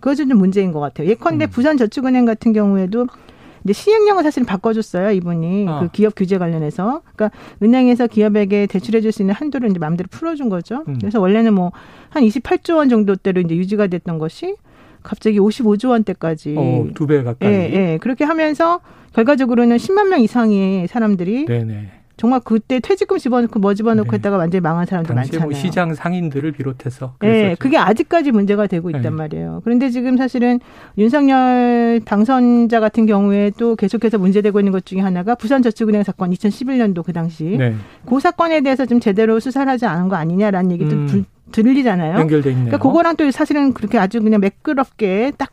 그것은 0.00 0.28
좀 0.28 0.38
문제인 0.38 0.72
것 0.72 0.80
같아요. 0.80 1.08
예컨대 1.08 1.46
음. 1.46 1.50
부산저축은행 1.50 2.24
같은 2.24 2.52
경우에도 2.52 3.06
이제 3.62 3.74
시행령을 3.74 4.22
사실 4.22 4.44
바꿔줬어요 4.46 5.10
이분이 5.10 5.66
어. 5.68 5.80
그 5.82 5.88
기업 5.88 6.14
규제 6.16 6.38
관련해서 6.38 7.02
그러니까 7.14 7.38
은행에서 7.62 8.06
기업에게 8.06 8.66
대출해줄 8.66 9.12
수 9.12 9.20
있는 9.20 9.34
한도를 9.34 9.68
이제 9.68 9.78
마음대로 9.78 10.08
풀어준 10.10 10.48
거죠. 10.48 10.84
음. 10.88 10.96
그래서 10.98 11.20
원래는 11.20 11.54
뭐 11.54 11.72
한 12.10 12.24
28조 12.24 12.76
원 12.76 12.88
정도대로 12.88 13.40
이제 13.40 13.56
유지가 13.56 13.86
됐던 13.86 14.18
것이 14.18 14.56
갑자기 15.02 15.38
55조 15.38 15.90
원대까지 15.90 16.54
어, 16.58 16.86
두배 16.94 17.22
가까이. 17.22 17.48
예, 17.48 17.54
예. 17.72 17.98
그렇게 17.98 18.24
하면서 18.24 18.80
결과적으로는 19.14 19.76
10만 19.76 20.08
명 20.08 20.20
이상의 20.20 20.88
사람들이 20.88 21.46
네네. 21.46 21.99
정말 22.20 22.40
그때 22.44 22.80
퇴직금 22.80 23.16
집어넣고 23.16 23.60
뭐 23.60 23.72
집어넣고 23.72 24.10
네. 24.10 24.16
했다가 24.16 24.36
완전히 24.36 24.60
망한 24.60 24.84
사람도 24.84 25.14
뭐 25.14 25.22
많잖아요. 25.22 25.48
뭐 25.48 25.54
시장 25.54 25.94
상인들을 25.94 26.52
비롯해서. 26.52 27.14
네, 27.20 27.56
그게 27.58 27.78
아직까지 27.78 28.30
문제가 28.30 28.66
되고 28.66 28.90
있단 28.90 29.02
네. 29.04 29.08
말이에요. 29.08 29.62
그런데 29.64 29.88
지금 29.88 30.18
사실은 30.18 30.60
윤석열 30.98 32.02
당선자 32.04 32.78
같은 32.78 33.06
경우에 33.06 33.52
또 33.56 33.74
계속해서 33.74 34.18
문제되고 34.18 34.60
있는 34.60 34.70
것 34.70 34.84
중에 34.84 35.00
하나가 35.00 35.34
부산저축은행 35.34 36.02
사건 36.02 36.30
2011년도 36.32 37.06
그 37.06 37.14
당시 37.14 37.56
네. 37.56 37.74
그 38.04 38.20
사건에 38.20 38.60
대해서 38.60 38.84
좀 38.84 39.00
제대로 39.00 39.40
수사를 39.40 39.66
하지 39.72 39.86
않은 39.86 40.10
거 40.10 40.16
아니냐라는 40.16 40.72
얘기도 40.72 40.96
음. 40.96 41.24
들리잖아요. 41.52 42.18
연결돼 42.18 42.50
있네요. 42.50 42.66
그러니까 42.66 42.86
그거랑 42.86 43.16
또 43.16 43.30
사실은 43.30 43.72
그렇게 43.72 43.96
아주 43.96 44.20
그냥 44.20 44.42
매끄럽게 44.42 45.32
딱 45.38 45.52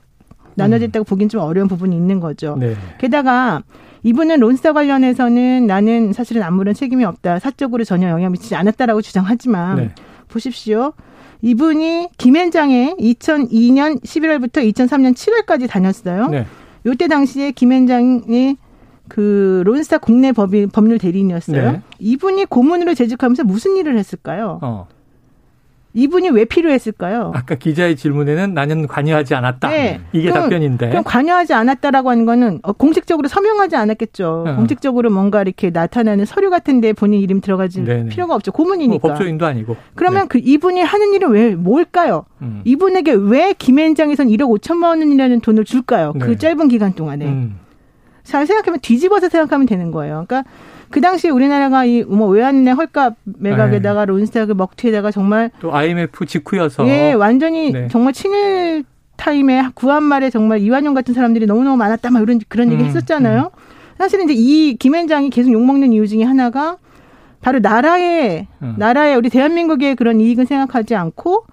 나눠져 0.55 0.87
있다고 0.87 1.03
음. 1.03 1.05
보기는 1.05 1.29
좀 1.29 1.39
어려운 1.43 1.69
부분이 1.69 1.95
있는 1.95 2.19
거죠. 2.19 2.57
네. 2.59 2.75
게다가 2.97 3.63
이분은 4.07 4.39
론스타 4.39 4.71
관련해서는 4.71 5.67
나는 5.67 6.13
사실은 6.13 6.41
아무런 6.41 6.73
책임이 6.73 7.03
없다. 7.03 7.39
사적으로 7.39 7.83
전혀 7.83 8.09
영향 8.09 8.31
미치지 8.31 8.55
않았다라고 8.55 9.01
주장하지만 9.01 9.75
네. 9.75 9.91
보십시오. 10.29 10.93
이분이 11.41 12.09
김앤장에 12.17 12.95
2002년 12.97 14.01
11월부터 14.01 14.73
2003년 14.73 15.13
7월까지 15.13 15.69
다녔어요. 15.69 16.27
네. 16.29 16.45
요때 16.85 17.09
당시에 17.09 17.51
김앤장이 17.51 18.55
그 19.09 19.63
론스타 19.65 19.97
국내 19.97 20.31
법인, 20.31 20.69
법률 20.69 20.99
대리인이었어요. 20.99 21.71
네. 21.73 21.81
이분이 21.99 22.45
고문으로 22.45 22.93
재직하면서 22.93 23.43
무슨 23.43 23.75
일을 23.75 23.97
했을까요? 23.97 24.59
어. 24.61 24.87
이분이 25.97 26.29
왜 26.29 26.45
필요했을까요? 26.45 27.31
아까 27.33 27.55
기자의 27.55 27.95
질문에는 27.95 28.53
나는 28.53 28.85
관여하지 28.85 29.33
않았다. 29.33 29.69
네. 29.69 29.99
이게 30.13 30.29
그럼, 30.29 30.43
답변인데. 30.43 30.89
그럼 30.89 31.03
관여하지 31.03 31.55
않았다라고 31.55 32.11
하는 32.11 32.25
거는 32.25 32.59
어, 32.61 32.71
공식적으로 32.73 33.27
서명하지 33.27 33.75
않았겠죠. 33.75 34.45
어. 34.47 34.55
공식적으로 34.57 35.09
뭔가 35.09 35.41
이렇게 35.41 35.71
나타나는 35.71 36.25
서류 36.25 36.51
같은데 36.51 36.93
본인 36.93 37.19
이름 37.19 37.41
들어가지 37.41 37.83
네네. 37.83 38.09
필요가 38.09 38.35
없죠. 38.35 38.51
고문이니까. 38.51 39.07
뭐 39.07 39.15
법조인도 39.15 39.47
아니고. 39.47 39.75
그러면 39.95 40.23
네. 40.23 40.27
그 40.27 40.37
이분이 40.37 40.81
하는 40.81 41.13
일은 41.15 41.31
왜 41.31 41.55
뭘까요? 41.55 42.25
음. 42.43 42.61
이분에게 42.63 43.13
왜 43.13 43.55
김앤장에선 43.57 44.27
1억 44.27 44.55
5천만 44.59 44.99
원이라는 44.99 45.41
돈을 45.41 45.65
줄까요? 45.65 46.13
그 46.13 46.19
네. 46.19 46.25
그 46.27 46.37
짧은 46.37 46.67
기간 46.67 46.93
동안에. 46.93 47.25
음. 47.25 47.59
잘 48.21 48.45
생각하면 48.45 48.81
뒤집어서 48.81 49.29
생각하면 49.29 49.65
되는 49.65 49.89
거예요. 49.89 50.25
그러니까 50.27 50.47
그 50.89 51.01
당시에 51.01 51.29
우리나라가 51.29 51.85
이 51.85 52.03
뭐 52.07 52.27
외환은행 52.29 52.75
헐값 52.77 53.15
매각에다가 53.23 54.01
네. 54.01 54.11
론스탁을 54.11 54.55
먹튀에다가 54.55 55.11
정말 55.11 55.51
또 55.59 55.73
IMF 55.75 56.25
직후여서 56.25 56.87
예 56.87 57.13
완전히 57.13 57.71
네. 57.71 57.87
정말 57.89 58.13
친일 58.13 58.83
타임에 59.17 59.69
구한 59.73 60.03
말에 60.03 60.29
정말 60.29 60.59
이완용 60.59 60.93
같은 60.93 61.13
사람들이 61.13 61.45
너무너무 61.47 61.75
많았다 61.77 62.11
막 62.11 62.21
이런 62.21 62.39
그런 62.47 62.71
얘기 62.71 62.83
음, 62.83 62.87
했었잖아요. 62.87 63.51
음. 63.53 63.59
사실은 63.97 64.25
이제 64.29 64.33
이 64.37 64.75
김앤장이 64.77 65.29
계속 65.31 65.51
욕먹는 65.51 65.91
이유 65.91 66.07
중에 66.07 66.23
하나가 66.23 66.77
바로 67.41 67.59
나라의 67.59 68.47
음. 68.61 68.75
나라의 68.77 69.15
우리 69.15 69.29
대한민국의 69.29 69.95
그런 69.95 70.19
이익은 70.21 70.45
생각하지 70.45 70.95
않고 70.95 71.45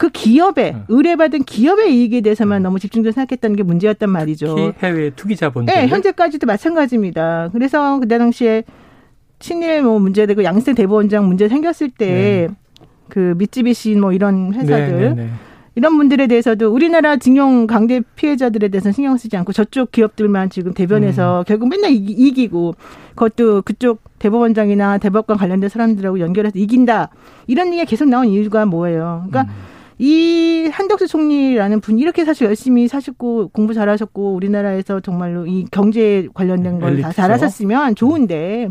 그 0.00 0.08
기업에 0.08 0.72
음. 0.74 0.84
의뢰받은 0.88 1.42
기업의 1.42 1.94
이익에 1.94 2.22
대해서만 2.22 2.62
음. 2.62 2.64
너무 2.64 2.78
집중적으로 2.78 3.12
생각했다는 3.12 3.54
게 3.54 3.62
문제였단 3.62 4.08
말이죠. 4.08 4.72
해외 4.82 5.10
투기 5.10 5.36
자본들. 5.36 5.74
네, 5.74 5.88
현재까지도 5.88 6.46
마찬가지입니다. 6.46 7.50
그래서 7.52 8.00
그때 8.00 8.16
당시에 8.16 8.64
친일 9.40 9.82
뭐 9.82 9.98
문제되고 9.98 10.42
양생 10.42 10.74
대법원장 10.74 11.26
문제 11.28 11.48
생겼을 11.48 11.90
때그 11.90 12.48
네. 13.14 13.34
미쯔비시 13.36 13.96
뭐 13.96 14.14
이런 14.14 14.54
회사들 14.54 15.00
네, 15.00 15.08
네, 15.10 15.14
네, 15.16 15.28
이런 15.74 15.98
분들에 15.98 16.28
대해서도 16.28 16.72
우리나라 16.72 17.18
징용 17.18 17.66
강제 17.66 18.00
피해자들에 18.16 18.68
대해서는 18.68 18.94
신경 18.94 19.18
쓰지 19.18 19.36
않고 19.36 19.52
저쪽 19.52 19.92
기업들만 19.92 20.48
지금 20.48 20.72
대변해서 20.72 21.40
음. 21.40 21.44
결국 21.46 21.68
맨날 21.68 21.90
이기, 21.90 22.48
고 22.48 22.74
그것도 23.10 23.60
그쪽 23.62 24.00
대법원장이나 24.18 24.96
대법관 24.96 25.36
관련된 25.36 25.68
사람들하고 25.68 26.20
연결해서 26.20 26.58
이긴다 26.58 27.10
이런 27.48 27.66
얘기가 27.74 27.84
계속 27.84 28.08
나온 28.08 28.28
이유가 28.28 28.64
뭐예요? 28.64 29.26
그러니까 29.28 29.52
음. 29.52 29.69
이 30.02 30.70
한덕수 30.72 31.06
총리라는 31.08 31.80
분 31.80 31.98
이렇게 31.98 32.24
사실 32.24 32.46
열심히 32.46 32.88
사셨고 32.88 33.48
공부 33.48 33.74
잘하셨고 33.74 34.34
우리나라에서 34.34 35.00
정말로 35.00 35.46
이 35.46 35.66
경제 35.70 36.26
관련된 36.32 36.80
걸 36.80 37.02
다 37.02 37.12
잘하셨으면 37.12 37.94
좋은데 37.96 38.70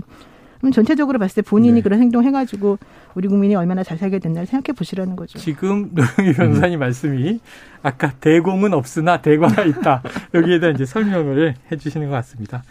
그럼 0.57 0.71
전체적으로 0.71 1.19
봤을 1.19 1.43
때 1.43 1.47
본인이 1.47 1.75
네. 1.75 1.81
그런 1.81 2.01
행동 2.01 2.23
해가지고 2.23 2.79
우리 3.13 3.27
국민이 3.27 3.55
얼마나 3.55 3.83
잘 3.83 3.97
살게 3.99 4.17
됐나를 4.17 4.47
생각해 4.47 4.75
보시라는 4.75 5.15
거죠. 5.15 5.37
지금 5.37 5.91
노영희 5.93 6.33
변호사님 6.35 6.79
말씀이 6.79 7.39
아까 7.83 8.11
대공은 8.19 8.73
없으나 8.73 9.21
대과가 9.21 9.63
있다. 9.63 10.01
여기에 10.33 10.59
대한 10.59 10.75
이제 10.75 10.85
설명을 10.85 11.53
해주시는 11.71 12.09
것 12.09 12.15
같습니다. 12.15 12.63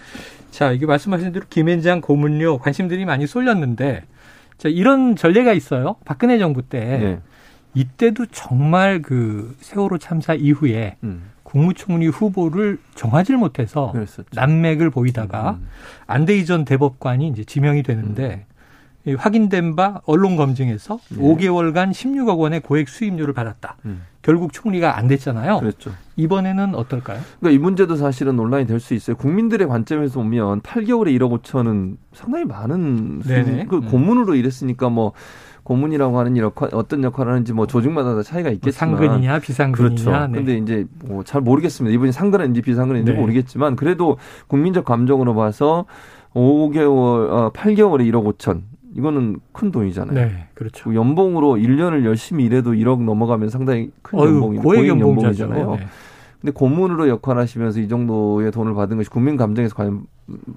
자, 0.51 0.73
이게 0.73 0.85
말씀하신 0.85 1.31
대로 1.33 1.47
김앤장 1.49 2.01
고문료 2.01 2.59
관심들이 2.59 3.05
많이 3.05 3.27
쏠렸는데 3.29 4.03
자, 4.59 4.69
이런 4.69 5.15
전례가 5.15 5.53
있어요. 5.53 5.95
박근혜 6.05 6.39
정부 6.39 6.63
때. 6.63 6.81
네. 6.81 7.19
이때도 7.75 8.27
정말 8.27 9.03
그 9.03 9.57
세월호 9.61 9.99
참사 9.99 10.35
이후에 10.35 10.97
음. 11.05 11.31
국무총리 11.43 12.09
후보를 12.09 12.79
정하지 12.95 13.35
못해서 13.35 13.93
그랬었죠. 13.93 14.29
난맥을 14.35 14.91
보이다가 14.91 15.59
음. 15.61 15.67
안대희 16.07 16.45
전 16.45 16.65
대법관이 16.65 17.29
이제 17.29 17.45
지명이 17.45 17.83
되는데 17.83 18.45
음. 19.07 19.17
확인된 19.17 19.75
바 19.75 20.03
언론 20.05 20.37
검증에서 20.37 20.99
네. 21.11 21.17
5개월간 21.19 21.93
16억 21.93 22.39
원의 22.39 22.61
고액 22.61 22.89
수임료를 22.89 23.33
받았다. 23.33 23.77
음. 23.87 24.03
결국 24.21 24.53
총리가 24.53 24.99
안 24.99 25.07
됐잖아요. 25.09 25.61
그렇죠. 25.61 25.93
이번에는 26.17 26.75
어떨까요? 26.75 27.21
그러니까 27.41 27.57
이 27.57 27.59
문제도 27.59 27.97
사실은 27.97 28.37
논란이 28.37 28.67
될 28.67 28.79
수 28.81 28.93
있어요. 28.93 29.17
국민들의 29.17 29.67
관점에서 29.69 30.21
보면 30.21 30.61
8개월에 30.61 31.17
1억 31.19 31.41
5천은 31.41 31.97
상당히 32.13 32.45
많은 32.45 33.23
수, 33.25 33.29
그 33.69 33.77
음. 33.77 33.89
고문으로 33.89 34.35
일했으니까 34.35 34.91
뭐 34.91 35.13
고문이라고 35.69 36.19
하는 36.19 36.35
역할 36.39 36.71
어떤 36.73 37.05
역할을 37.05 37.31
하는지 37.31 37.53
뭐 37.53 37.67
조직마다 37.67 38.15
다 38.15 38.23
차이가 38.23 38.49
뭐 38.49 38.55
있겠지만 38.55 38.91
뭐 38.91 38.99
상근이냐 38.99 39.39
비상근이냐 39.39 40.03
그렇죠. 40.03 40.27
네. 40.29 40.39
근데 40.39 40.57
이제 40.57 40.87
뭐 41.05 41.23
잘 41.23 41.43
모르겠습니다. 41.43 41.95
이분이 41.95 42.11
상근인지 42.13 42.63
비상근인지 42.63 43.13
네. 43.13 43.19
모르겠지만 43.19 43.77
그래도 43.77 44.17
국민적 44.47 44.87
감정으로 44.87 45.35
봐서 45.35 45.85
5개월 46.33 47.31
어 47.31 47.53
8개월에 47.53 48.11
1억 48.11 48.35
5천 48.39 48.63
이거는 48.95 49.41
큰 49.53 49.71
돈이잖아요. 49.71 50.15
네, 50.15 50.47
그렇죠. 50.55 50.95
연봉으로 50.95 51.57
1년을 51.57 52.07
열심히 52.07 52.45
일해도 52.47 52.73
1억 52.73 53.03
넘어가면 53.03 53.51
상당히 53.51 53.91
큰 54.01 54.19
연봉이 54.21 54.59
고액 54.59 54.89
연봉이잖아요. 54.89 55.71
네. 55.73 55.87
근데 56.41 56.53
고문으로 56.53 57.09
역할하시면서 57.09 57.81
이 57.81 57.89
정도의 57.89 58.53
돈을 58.53 58.73
받은 58.73 58.97
것이 58.97 59.11
국민 59.11 59.37
감정에서 59.37 59.75
과연 59.75 60.05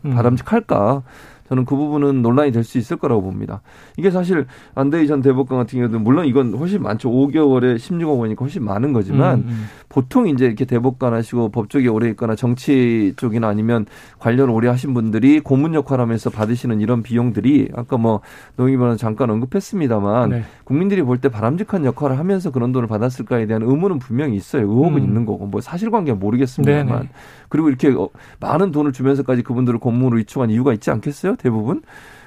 음. 0.05 0.13
바람직할까? 0.13 1.03
저는 1.51 1.65
그 1.65 1.75
부분은 1.75 2.22
논란이 2.22 2.51
될 2.53 2.62
수 2.63 2.77
있을 2.77 2.96
거라고 2.96 3.24
봅니다. 3.24 3.62
이게 3.98 4.10
사실 4.12 4.46
안대희 4.75 5.08
전 5.08 5.22
대법관 5.22 5.58
같은 5.58 5.79
경우도 5.79 6.00
물론 6.00 6.25
이건 6.27 6.53
훨씬 6.53 6.81
많죠. 6.81 7.10
5개월에 7.10 7.75
16억 7.75 8.20
원이니까 8.20 8.46
훨씬 8.46 8.63
많은 8.63 8.93
거지만 8.93 9.39
음, 9.39 9.46
음. 9.50 9.65
보통 9.89 10.29
이제 10.29 10.46
이렇게 10.46 10.63
대법관 10.63 11.13
하시고 11.13 11.50
법조계 11.50 11.89
오래 11.89 12.08
있거나 12.12 12.36
정치 12.36 13.13
쪽이나 13.17 13.48
아니면 13.50 13.86
관련 14.20 14.50
오래 14.50 14.70
하신 14.70 14.93
분들이 14.93 15.39
고문 15.41 15.74
역할하면서 15.74 16.29
받으시는 16.29 16.79
이런 16.79 17.01
비용들이 17.03 17.70
아까 17.75 17.98
뭐 17.98 18.22
농의변호 18.55 18.96
잠깐 18.96 19.29
언급했습니다만 19.31 20.29
네. 20.29 20.43
국민들이 20.63 21.01
볼 21.01 21.17
때 21.22 21.27
바람직한 21.29 21.84
역할을 21.84 22.17
하면서 22.17 22.50
그런 22.51 22.72
돈을 22.72 22.88
받았을까에 22.88 23.46
대한 23.48 23.62
의문은 23.63 24.00
분명히 24.00 24.36
있어요. 24.38 24.62
의혹은 24.62 24.93
음. 24.93 25.03
있는 25.03 25.25
거고 25.25 25.46
뭐 25.48 25.60
사실관계는 25.62 26.20
모르겠습니다만 26.20 26.88
네네. 26.88 27.10
그리고 27.51 27.67
이렇게 27.67 27.89
어, 27.89 28.10
많은 28.39 28.72
돈을 28.72 28.93
주면서까지 28.93 29.43
그분들을 29.43 29.77
고문으로 29.79 30.17
위촉한 30.17 30.50
이유가 30.50 30.74
있지 30.74 30.89
않겠어요? 30.89 31.36
대부분 31.36 31.81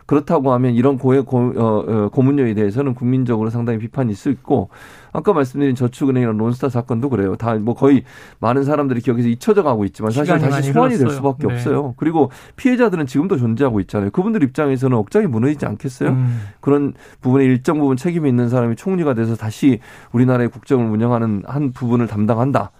그렇다고 0.06 0.52
하면 0.52 0.74
이런 0.74 0.98
고해 0.98 1.22
고, 1.22 1.54
어, 1.56 1.84
어, 1.86 2.08
고문료에 2.10 2.52
대해서는 2.52 2.92
국민적으로 2.94 3.48
상당히 3.48 3.78
비판이 3.78 4.12
있을 4.12 4.32
있고 4.32 4.68
아까 5.14 5.32
말씀드린 5.32 5.74
저축은행이나 5.74 6.32
론스타 6.32 6.68
사건도 6.68 7.08
그래요. 7.08 7.36
다 7.36 7.54
뭐 7.54 7.74
거의 7.74 8.02
많은 8.38 8.64
사람들이 8.64 9.00
기억에서 9.00 9.28
잊혀져 9.28 9.62
가고 9.62 9.86
있지만 9.86 10.10
사실 10.10 10.38
다시 10.38 10.72
소환이 10.72 10.98
될 10.98 11.08
수밖에 11.08 11.46
네. 11.46 11.54
없어요. 11.54 11.94
그리고 11.96 12.30
피해자들은 12.56 13.06
지금도 13.06 13.38
존재하고 13.38 13.80
있잖아요. 13.80 14.10
그분들 14.10 14.42
입장에서는 14.42 14.94
억장이 14.94 15.26
무너지지 15.26 15.64
않겠어요? 15.64 16.10
음. 16.10 16.40
그런 16.60 16.92
부분에 17.22 17.44
일정 17.44 17.78
부분 17.78 17.96
책임이 17.96 18.28
있는 18.28 18.50
사람이 18.50 18.76
총리가 18.76 19.14
돼서 19.14 19.36
다시 19.36 19.78
우리나라의 20.12 20.50
국정을 20.50 20.90
운영하는 20.90 21.44
한 21.46 21.72
부분을 21.72 22.08
담당한다. 22.08 22.72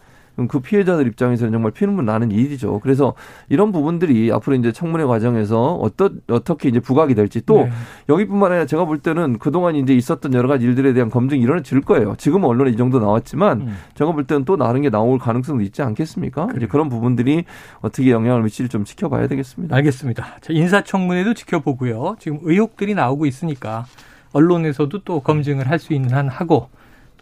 그 0.48 0.60
피해자들 0.60 1.06
입장에서는 1.06 1.52
정말 1.52 1.70
피눈물 1.70 2.04
나는 2.04 2.30
일이죠. 2.32 2.80
그래서 2.80 3.14
이런 3.48 3.70
부분들이 3.70 4.32
앞으로 4.32 4.56
이제 4.56 4.72
청문회 4.72 5.04
과정에서 5.04 5.74
어떠, 5.76 6.10
어떻게 6.28 6.68
이제 6.68 6.80
부각이 6.80 7.14
될지 7.14 7.40
또 7.46 7.64
네. 7.64 7.70
여기뿐만 8.08 8.50
아니라 8.50 8.66
제가 8.66 8.84
볼 8.84 8.98
때는 8.98 9.38
그동안 9.38 9.76
이제 9.76 9.94
있었던 9.94 10.34
여러 10.34 10.48
가지 10.48 10.64
일들에 10.64 10.92
대한 10.92 11.08
검증이 11.10 11.40
일어나질 11.40 11.80
거예요. 11.82 12.14
지금은 12.18 12.48
언론에 12.48 12.70
이 12.70 12.76
정도 12.76 12.98
나왔지만 12.98 13.60
음. 13.60 13.76
제가 13.94 14.12
볼 14.12 14.24
때는 14.24 14.44
또 14.44 14.56
다른 14.56 14.82
게 14.82 14.90
나올 14.90 15.18
가능성도 15.18 15.62
있지 15.62 15.82
않겠습니까? 15.82 16.46
그래. 16.46 16.66
그런 16.66 16.88
부분들이 16.88 17.44
어떻게 17.80 18.10
영향을 18.10 18.42
미칠지 18.42 18.68
좀 18.68 18.84
지켜봐야 18.84 19.28
되겠습니다. 19.28 19.76
알겠습니다. 19.76 20.24
자, 20.40 20.52
인사청문회도 20.52 21.34
지켜보고요. 21.34 22.16
지금 22.18 22.38
의혹들이 22.42 22.94
나오고 22.94 23.26
있으니까 23.26 23.86
언론에서도 24.32 25.04
또 25.04 25.20
검증을 25.20 25.68
할 25.70 25.78
수 25.78 25.92
있는 25.92 26.12
한 26.12 26.28
하고 26.28 26.68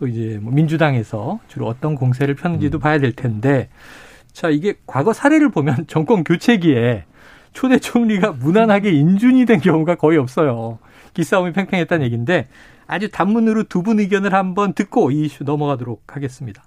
또 0.02 0.08
이제 0.08 0.40
뭐 0.42 0.52
민주당에서 0.52 1.38
주로 1.46 1.68
어떤 1.68 1.94
공세를 1.94 2.34
폈는지도 2.34 2.78
음. 2.78 2.80
봐야 2.80 2.98
될 2.98 3.12
텐데 3.12 3.68
자 4.32 4.48
이게 4.48 4.74
과거 4.84 5.12
사례를 5.12 5.50
보면 5.50 5.86
정권 5.86 6.24
교체기에 6.24 7.04
초대 7.52 7.78
총리가 7.78 8.32
무난하게 8.32 8.90
인준이 8.90 9.46
된 9.46 9.60
경우가 9.60 9.94
거의 9.94 10.18
없어요. 10.18 10.80
기싸움이 11.14 11.52
팽팽했다는 11.52 12.04
얘기인데 12.06 12.48
아주 12.88 13.12
단문으로 13.12 13.64
두 13.64 13.82
분 13.82 14.00
의견을 14.00 14.34
한번 14.34 14.72
듣고 14.72 15.12
이 15.12 15.26
이슈 15.26 15.44
넘어가도록 15.44 16.02
하겠습니다. 16.16 16.64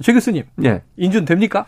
최 0.00 0.12
교수님, 0.12 0.44
예. 0.64 0.82
인준 0.96 1.24
됩니까? 1.24 1.66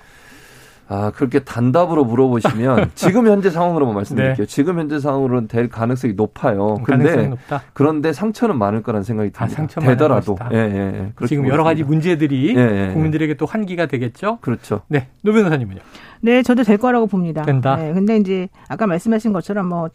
아, 0.91 1.11
그렇게 1.15 1.41
단답으로 1.41 2.05
물어보시면 2.05 2.93
지금 2.97 3.27
현재 3.27 3.51
상황으로만 3.51 3.95
말씀드릴게요. 3.95 4.47
네. 4.47 4.51
지금 4.51 4.79
현재 4.79 4.99
상황으로는 4.99 5.47
될 5.47 5.69
가능성이 5.69 6.15
높아요. 6.15 6.79
근데 6.83 7.31
그런데 7.75 8.13
상처는 8.13 8.57
많을 8.59 8.83
거라는 8.83 9.05
생각이 9.05 9.31
듭니다. 9.31 9.45
아, 9.45 9.49
상처 9.49 9.81
되더라도. 9.81 10.37
예, 10.53 10.57
예, 10.57 11.13
예. 11.21 11.27
지금 11.27 11.47
여러 11.49 11.63
가지 11.63 11.85
문제들이 11.85 12.57
예, 12.57 12.61
예, 12.61 12.89
예, 12.89 12.93
국민들에게 12.95 13.35
또 13.35 13.45
환기가 13.45 13.87
되겠죠. 13.87 14.39
그렇죠. 14.41 14.81
네. 14.89 15.09
노 15.23 15.33
변호사님은요? 15.33 15.81
네, 16.23 16.43
저도 16.43 16.63
될 16.63 16.79
거라고 16.79 17.07
봅니다. 17.07 17.43
된다. 17.43 17.77
네, 17.77 17.93
근데 17.93 18.17
이제 18.17 18.49
아까 18.69 18.87
말씀하신 18.87 19.35
것처럼 19.35 19.69
뭐 19.69 19.91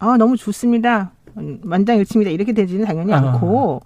아, 0.00 0.16
너무 0.16 0.36
좋습니다. 0.36 1.12
만장일치입니다. 1.34 2.30
이렇게 2.30 2.52
되지는 2.52 2.86
당연히 2.86 3.12
아. 3.12 3.18
않고 3.18 3.82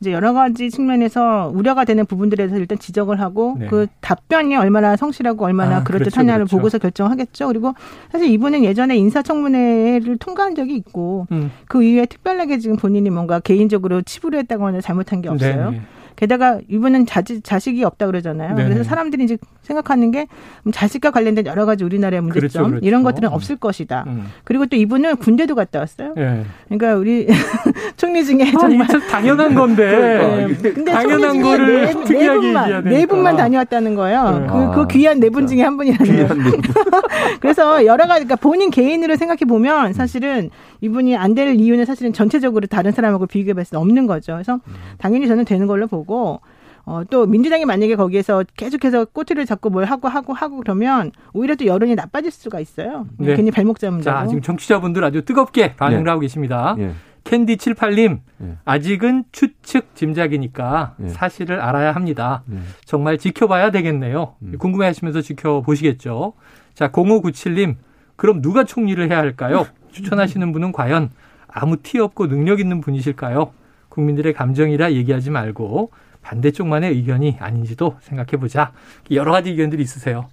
이제 0.00 0.12
여러 0.12 0.32
가지 0.32 0.70
측면에서 0.70 1.50
우려가 1.54 1.84
되는 1.84 2.04
부분들에 2.06 2.48
서 2.48 2.56
일단 2.56 2.78
지적을 2.78 3.20
하고 3.20 3.56
네. 3.58 3.66
그 3.66 3.86
답변이 4.00 4.56
얼마나 4.56 4.96
성실하고 4.96 5.44
얼마나 5.44 5.78
아, 5.78 5.84
그럴듯하냐를 5.84 6.44
그렇죠, 6.44 6.50
그렇죠. 6.50 6.56
보고서 6.56 6.78
결정하겠죠. 6.78 7.48
그리고 7.48 7.74
사실 8.10 8.28
이분은 8.28 8.64
예전에 8.64 8.96
인사청문회를 8.96 10.18
통과한 10.18 10.54
적이 10.54 10.76
있고 10.76 11.26
음. 11.32 11.50
그 11.66 11.82
이후에 11.82 12.06
특별하게 12.06 12.58
지금 12.58 12.76
본인이 12.76 13.10
뭔가 13.10 13.40
개인적으로 13.40 14.02
치부를 14.02 14.40
했다거나 14.40 14.80
잘못한 14.80 15.22
게 15.22 15.28
없어요. 15.28 15.70
네. 15.70 15.80
게다가 16.16 16.60
이분은 16.68 17.06
자지, 17.06 17.40
자식이 17.40 17.82
없다 17.84 18.06
그러잖아요. 18.06 18.54
네 18.54 18.64
그래서 18.64 18.84
사람들이 18.84 19.24
이제 19.24 19.36
생각하는 19.62 20.10
게 20.10 20.26
자식과 20.72 21.10
관련된 21.10 21.46
여러 21.46 21.66
가지 21.66 21.84
우리나라의 21.84 22.20
문제점 22.22 22.40
그렇죠, 22.40 22.68
그렇죠. 22.70 22.86
이런 22.86 23.02
것들은 23.02 23.28
없을 23.30 23.56
것이다. 23.56 24.04
음. 24.06 24.26
그리고 24.44 24.66
또 24.66 24.76
이분은 24.76 25.16
군대도 25.16 25.54
갔다 25.54 25.80
왔어요. 25.80 26.12
네. 26.16 26.44
그러니까 26.68 26.94
우리 26.96 27.26
총리 27.96 28.24
중에 28.24 28.52
아, 28.54 28.58
정말 28.58 28.86
아, 28.94 28.98
당연한 29.10 29.54
건데. 29.54 30.46
네. 30.60 30.70
근데 30.72 30.92
당연한 30.92 31.40
거를 31.42 31.86
네, 31.86 31.94
네, 31.94 32.04
특이하게 32.04 32.40
분만, 32.40 32.84
네 32.84 33.06
분만 33.06 33.36
다녀왔다는 33.36 33.94
거예요. 33.94 34.38
네. 34.38 34.46
그, 34.46 34.52
그 34.74 34.80
아, 34.82 34.86
귀한 34.88 35.20
네 35.20 35.28
분 35.30 35.46
중에 35.48 35.62
한 35.62 35.76
분이라는 35.76 36.28
거예요. 36.28 36.28
그래서 37.40 37.84
여러 37.86 38.06
가지 38.06 38.24
그러니까 38.24 38.36
본인 38.36 38.70
개인으로 38.70 39.16
생각해 39.16 39.40
보면 39.48 39.92
사실은 39.94 40.50
이분이 40.80 41.16
안 41.16 41.34
될 41.34 41.54
이유는 41.58 41.84
사실은 41.84 42.12
전체적으로 42.12 42.66
다른 42.66 42.92
사람하고 42.92 43.26
비교해 43.26 43.54
봤을 43.54 43.72
때 43.72 43.76
없는 43.76 44.06
거죠. 44.06 44.34
그래서 44.34 44.54
음. 44.66 44.74
당연히 44.98 45.26
저는 45.26 45.44
되는 45.44 45.66
걸로 45.66 45.86
보고 45.86 46.40
어, 46.86 47.02
또 47.08 47.26
민주당이 47.26 47.64
만약에 47.64 47.96
거기에서 47.96 48.44
계속해서 48.56 49.06
꼬투리를 49.06 49.46
잡고 49.46 49.70
뭘 49.70 49.84
하고 49.86 50.06
하고 50.08 50.32
하고 50.34 50.58
그러면 50.58 51.10
오히려 51.32 51.54
또 51.56 51.64
여론이 51.66 51.94
나빠질 51.94 52.30
수가 52.30 52.60
있어요. 52.60 53.06
네. 53.18 53.34
괜히 53.36 53.50
발목 53.50 53.78
잡는다고. 53.78 54.18
자, 54.20 54.26
지금 54.26 54.42
정치자분들 54.42 55.02
아주 55.02 55.24
뜨겁게 55.24 55.76
반응을 55.76 56.04
네. 56.04 56.10
하고 56.10 56.20
계십니다. 56.20 56.74
네. 56.78 56.92
캔디 57.24 57.56
78님, 57.56 58.18
네. 58.36 58.58
아직은 58.66 59.24
추측 59.32 59.94
짐작이니까 59.94 60.94
네. 60.98 61.08
사실을 61.08 61.58
알아야 61.58 61.92
합니다. 61.92 62.42
네. 62.44 62.58
정말 62.84 63.16
지켜봐야 63.16 63.70
되겠네요. 63.70 64.34
음. 64.42 64.54
궁금해 64.58 64.84
하시면서 64.86 65.22
지켜보시겠죠. 65.22 66.34
자, 66.74 66.90
0597님, 66.92 67.76
그럼 68.16 68.42
누가 68.42 68.64
총리를 68.64 69.08
해야 69.10 69.18
할까요? 69.18 69.64
추천하시는 69.94 70.52
분은 70.52 70.72
과연 70.72 71.10
아무 71.48 71.76
티 71.82 71.98
없고 71.98 72.28
능력 72.28 72.60
있는 72.60 72.80
분이실까요? 72.80 73.52
국민들의 73.88 74.32
감정이라 74.32 74.92
얘기하지 74.92 75.30
말고 75.30 75.92
반대쪽만의 76.22 76.90
의견이 76.90 77.36
아닌지도 77.38 77.96
생각해 78.00 78.32
보자. 78.40 78.72
여러 79.12 79.30
가지 79.30 79.50
의견들이 79.50 79.82
있으세요. 79.82 80.28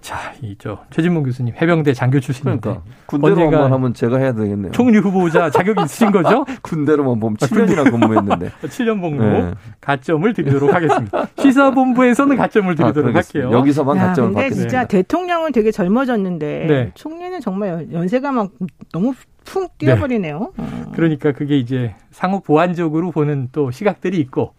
자, 0.00 0.32
이 0.42 0.56
저 0.58 0.78
최진봉 0.90 1.22
교수님 1.24 1.54
해병대 1.60 1.92
장교 1.94 2.20
출신인데 2.20 2.60
그러니까 2.60 2.84
군대로만 3.06 3.72
하면 3.72 3.94
제가 3.94 4.18
해야 4.18 4.32
되겠네요. 4.32 4.72
총리 4.72 4.98
후보자 4.98 5.50
자격이 5.50 5.82
있으신 5.84 6.10
거죠? 6.10 6.44
군대로만 6.62 7.20
보면 7.20 7.36
7년이나 7.36 7.90
근무했는데 7.90 8.50
7년 8.64 9.00
복무 9.00 9.22
네. 9.22 9.54
가점을 9.80 10.32
드리도록 10.32 10.72
하겠습니다. 10.74 11.26
시사본부에서는 11.38 12.36
가점을 12.36 12.74
드리도록 12.74 13.14
아, 13.14 13.18
할게요. 13.18 13.50
여기서만 13.52 13.96
야, 13.98 14.06
가점을 14.08 14.32
받겠습니다. 14.32 14.68
진짜 14.68 14.86
대통령은 14.86 15.52
되게 15.52 15.70
젊어졌는데 15.70 16.66
네. 16.68 16.90
총리는 16.94 17.40
정말 17.40 17.88
연세가 17.92 18.32
막 18.32 18.50
너무 18.92 19.14
푹 19.44 19.76
뛰어버리네요. 19.78 20.52
네. 20.56 20.64
어. 20.64 20.92
그러니까 20.94 21.32
그게 21.32 21.58
이제 21.58 21.94
상호 22.10 22.40
보완적으로 22.40 23.10
보는 23.10 23.48
또 23.52 23.70
시각들이 23.70 24.18
있고 24.18 24.54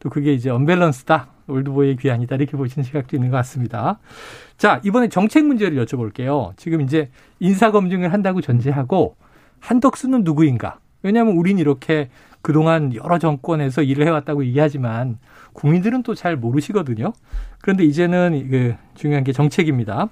또 0.00 0.10
그게 0.10 0.32
이제 0.32 0.50
언밸런스다. 0.50 1.28
올드보이의 1.48 1.96
귀환이다. 1.96 2.36
이렇게 2.36 2.56
보시는 2.56 2.84
시각도 2.84 3.16
있는 3.16 3.30
것 3.30 3.36
같습니다. 3.38 3.98
자, 4.56 4.80
이번에 4.84 5.08
정책 5.08 5.44
문제를 5.46 5.84
여쭤볼게요. 5.84 6.56
지금 6.56 6.80
이제 6.80 7.10
인사 7.40 7.70
검증을 7.70 8.12
한다고 8.12 8.40
전제하고 8.40 9.16
한덕수는 9.60 10.24
누구인가? 10.24 10.78
왜냐하면 11.02 11.36
우린 11.36 11.58
이렇게 11.58 12.08
그동안 12.42 12.94
여러 12.94 13.18
정권에서 13.18 13.82
일을 13.82 14.06
해왔다고 14.06 14.44
얘기하지만 14.44 15.18
국민들은 15.52 16.02
또 16.02 16.14
잘 16.14 16.36
모르시거든요. 16.36 17.12
그런데 17.60 17.84
이제는 17.84 18.48
그 18.50 18.74
중요한 18.94 19.24
게 19.24 19.32
정책입니다. 19.32 20.08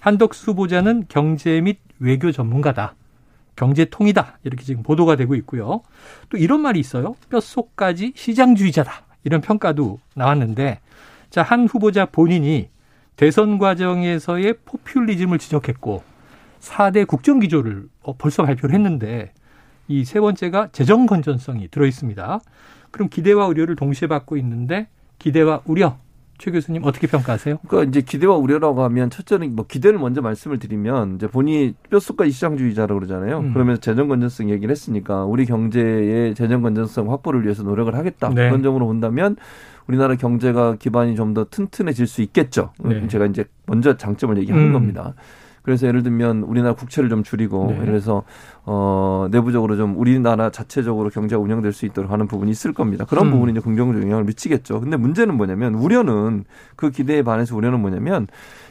한덕수 0.00 0.50
후보자는 0.50 1.06
경제 1.08 1.60
및 1.60 1.78
외교 1.98 2.32
전문가다. 2.32 2.94
경제통이다. 3.56 4.38
이렇게 4.44 4.64
지금 4.64 4.82
보도가 4.82 5.16
되고 5.16 5.34
있고요. 5.36 5.82
또 6.28 6.36
이런 6.36 6.60
말이 6.60 6.78
있어요. 6.78 7.16
뼛속까지 7.30 8.12
시장주의자다. 8.14 9.05
이런 9.26 9.40
평가도 9.40 9.98
나왔는데 10.14 10.78
자, 11.30 11.42
한 11.42 11.66
후보자 11.66 12.06
본인이 12.06 12.68
대선 13.16 13.58
과정에서의 13.58 14.54
포퓰리즘을 14.64 15.38
지적했고 15.38 16.04
4대 16.60 17.06
국정 17.06 17.40
기조를 17.40 17.88
어, 18.02 18.16
벌써 18.16 18.44
발표를 18.44 18.74
했는데 18.74 19.32
이 19.88 20.04
세 20.04 20.20
번째가 20.20 20.68
재정 20.72 21.06
건전성이 21.06 21.68
들어 21.68 21.86
있습니다. 21.86 22.40
그럼 22.92 23.08
기대와 23.08 23.46
우려를 23.48 23.74
동시에 23.76 24.08
받고 24.08 24.36
있는데 24.36 24.86
기대와 25.18 25.62
우려 25.64 25.98
최 26.38 26.50
교수님 26.50 26.84
어떻게 26.84 27.06
평가하세요? 27.06 27.58
그러니까 27.66 27.88
이제 27.90 28.00
기대와 28.02 28.36
우려라고 28.36 28.82
하면 28.84 29.10
첫째는 29.10 29.56
뭐 29.56 29.66
기대를 29.66 29.98
먼저 29.98 30.20
말씀을 30.20 30.58
드리면 30.58 31.16
이제 31.16 31.26
본인이 31.26 31.74
뼛속까지 31.90 32.30
시장주의자라고 32.30 32.94
그러잖아요. 33.00 33.38
음. 33.38 33.52
그러면서 33.52 33.80
재정 33.80 34.08
건전성 34.08 34.50
얘기를 34.50 34.70
했으니까 34.70 35.24
우리 35.24 35.46
경제의 35.46 36.34
재정 36.34 36.62
건전성 36.62 37.10
확보를 37.10 37.42
위해서 37.44 37.62
노력을 37.62 37.94
하겠다. 37.94 38.28
네. 38.30 38.48
그런 38.48 38.62
점으로 38.62 38.86
본다면 38.86 39.36
우리나라 39.86 40.16
경제가 40.16 40.76
기반이 40.76 41.14
좀 41.14 41.34
더 41.34 41.44
튼튼해질 41.44 42.06
수 42.06 42.22
있겠죠. 42.22 42.72
네. 42.78 43.06
제가 43.08 43.26
이제 43.26 43.44
먼저 43.66 43.96
장점을 43.96 44.36
얘기하는 44.38 44.68
음. 44.68 44.72
겁니다. 44.72 45.14
그래서 45.62 45.88
예를 45.88 46.04
들면 46.04 46.42
우리나라 46.42 46.74
국채를 46.74 47.10
좀 47.10 47.24
줄이고 47.24 47.66
네. 47.72 47.84
그래서 47.84 48.22
어 48.68 49.28
내부적으로 49.30 49.76
좀 49.76 49.96
우리나라 49.96 50.50
자체적으로 50.50 51.08
경제가 51.08 51.40
운영될 51.40 51.72
수 51.72 51.86
있도록 51.86 52.10
하는 52.10 52.26
부분이 52.26 52.50
있을 52.50 52.72
겁니다. 52.72 53.04
그런 53.04 53.26
음. 53.26 53.30
부분이 53.30 53.52
이제 53.52 53.60
긍정적 53.60 54.02
영향을 54.02 54.24
미치겠죠. 54.24 54.80
근데 54.80 54.96
문제는 54.96 55.36
뭐냐면 55.36 55.74
우려는 55.74 56.44
그 56.74 56.90
기대에 56.90 57.22
반해서 57.22 57.54
우려는 57.54 57.80
뭐냐면 57.80 58.26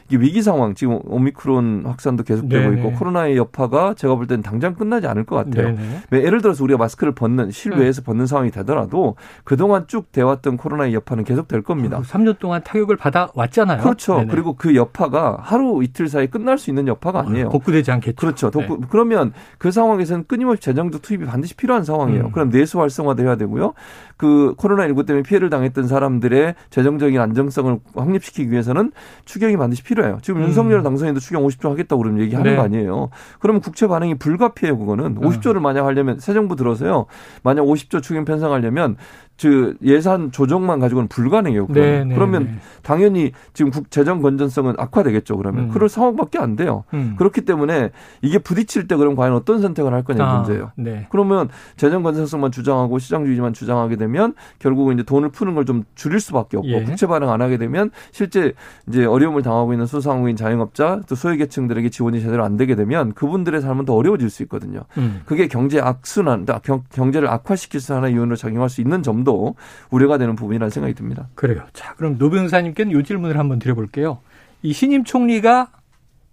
이게 0.07 0.17
위기 0.17 0.41
상황 0.43 0.75
지금 0.75 0.99
오미크론 1.05 1.83
확산도 1.85 2.23
계속되고 2.23 2.69
네네. 2.69 2.77
있고 2.77 2.91
코로나의 2.91 3.37
여파가 3.37 3.95
제가 3.95 4.15
볼 4.15 4.27
때는 4.27 4.43
당장 4.43 4.75
끝나지 4.75 5.07
않을 5.07 5.23
것 5.23 5.35
같아요. 5.35 5.75
예를 6.11 6.41
들어서 6.41 6.63
우리가 6.63 6.77
마스크를 6.77 7.15
벗는 7.15 7.49
실외에서 7.49 8.01
네. 8.01 8.05
벗는 8.05 8.27
상황이 8.27 8.51
되더라도 8.51 9.15
그동안 9.43 9.87
쭉 9.87 10.11
돼왔던 10.11 10.57
코로나의 10.57 10.93
여파는 10.93 11.23
계속 11.23 11.47
될 11.47 11.63
겁니다. 11.63 12.01
3년 12.01 12.37
동안 12.37 12.61
타격을 12.63 12.97
받아 12.97 13.29
왔잖아요. 13.33 13.81
그렇죠. 13.81 14.17
네네. 14.17 14.27
그리고 14.31 14.53
그 14.53 14.75
여파가 14.75 15.39
하루 15.41 15.83
이틀 15.83 16.07
사이에 16.07 16.27
끝날 16.27 16.59
수 16.59 16.69
있는 16.69 16.87
여파가 16.87 17.21
아니에요. 17.21 17.49
복구되지 17.49 17.91
않겠죠. 17.91 18.15
그렇죠. 18.15 18.51
네. 18.51 18.67
그러면 18.89 19.33
그 19.57 19.71
상황 19.71 19.84
에서는 19.99 20.25
끊임없이 20.27 20.61
재정도 20.61 20.99
투입이 20.99 21.25
반드시 21.25 21.55
필요한 21.55 21.83
상황이에요. 21.83 22.25
음. 22.25 22.31
그럼 22.31 22.49
내수 22.51 22.79
활성화도 22.79 23.23
해야 23.23 23.35
되고요. 23.35 23.73
그 24.17 24.55
코로나19 24.57 25.05
때문에 25.05 25.23
피해를 25.23 25.49
당했던 25.49 25.87
사람들의 25.87 26.55
재정적인 26.69 27.19
안정성을 27.19 27.79
확립시키기 27.95 28.51
위해서는 28.51 28.91
추경이 29.25 29.57
반드시 29.57 29.83
필요해요. 29.83 30.05
필요해요. 30.05 30.19
지금 30.21 30.41
음. 30.41 30.47
윤석열 30.47 30.83
당선인도 30.83 31.19
추경 31.19 31.43
50조 31.45 31.69
하겠다고 31.69 32.01
그러면 32.01 32.21
얘기하는 32.23 32.51
네. 32.51 32.57
거 32.57 32.63
아니에요. 32.63 33.09
그러면 33.39 33.61
국채 33.61 33.87
반응이 33.87 34.15
불가피해요, 34.15 34.77
그거는. 34.77 35.15
50조를 35.15 35.57
아. 35.57 35.59
만약 35.61 35.85
하려면 35.85 36.19
새 36.19 36.33
정부 36.33 36.55
들어서요. 36.55 37.05
만약 37.43 37.63
50조 37.63 38.03
추경 38.03 38.25
편성하려면 38.25 38.97
그 39.39 39.75
예산 39.83 40.31
조정만 40.31 40.79
가지고는 40.79 41.09
불가능해요. 41.09 41.67
그러면, 41.67 41.91
네, 41.91 42.05
네, 42.05 42.15
그러면 42.15 42.43
네. 42.45 42.55
당연히 42.83 43.31
지금 43.53 43.71
국 43.71 43.91
재정 43.91 44.21
건전성은 44.21 44.75
악화되겠죠. 44.77 45.35
그러면 45.35 45.65
음. 45.65 45.69
그럴 45.69 45.89
상황밖에 45.89 46.39
안 46.39 46.55
돼요. 46.55 46.85
음. 46.93 47.15
그렇기 47.17 47.41
때문에 47.41 47.91
이게 48.21 48.39
부딪힐 48.39 48.87
때 48.87 48.95
그럼 48.95 49.15
과연 49.15 49.33
어떤 49.33 49.61
선택을 49.61 49.93
할 49.93 50.03
거냐 50.03 50.23
아, 50.25 50.37
문제예요. 50.37 50.71
네. 50.77 51.07
그러면 51.09 51.49
재정 51.75 52.01
건전성만 52.01 52.51
주장하고 52.51 52.97
시장주의만 52.97 53.53
주장하게 53.53 53.97
되면 53.97 54.33
결국은 54.59 54.93
이제 54.95 55.03
돈을 55.03 55.29
푸는 55.29 55.53
걸 55.53 55.65
좀 55.65 55.83
줄일 55.95 56.19
수밖에 56.19 56.57
없고 56.57 56.69
예. 56.69 56.83
국채 56.83 57.07
발행 57.07 57.29
안 57.29 57.41
하게 57.41 57.57
되면 57.57 57.89
실제 58.11 58.53
이제 58.87 59.03
어려움을 59.03 59.41
당하고 59.41 59.73
있는 59.73 59.85
소상공인 59.87 60.35
자영업자 60.35 61.01
또 61.09 61.15
소외계층들에게 61.15 61.89
지원이 61.89 62.21
제대로 62.21 62.45
안 62.45 62.55
되게 62.55 62.75
되면 62.75 63.13
그분들의 63.13 63.61
삶은 63.61 63.85
더 63.85 63.95
어려워질 63.95 64.29
수 64.29 64.43
있거든요. 64.43 64.81
음. 64.97 65.21
그게 65.25 65.47
경제 65.47 65.81
악순환, 65.81 66.45
경제를 66.93 67.27
악화시킬 67.29 67.79
수 67.79 67.95
하나의 67.95 68.13
이유로 68.13 68.35
작용할 68.35 68.69
수 68.69 68.81
있는 68.81 69.01
점도 69.01 69.24
점도 69.25 69.55
우려가 69.89 70.17
되는 70.17 70.35
부분이라는 70.35 70.69
생각이 70.69 70.93
듭니다. 70.93 71.27
그래요. 71.35 71.63
자, 71.73 71.95
그럼 71.95 72.17
노 72.17 72.29
변호사님께는 72.29 72.97
이 72.97 73.03
질문을 73.03 73.37
한번 73.37 73.59
드려볼게요. 73.59 74.19
이 74.61 74.71
신임 74.71 75.03
총리가 75.03 75.71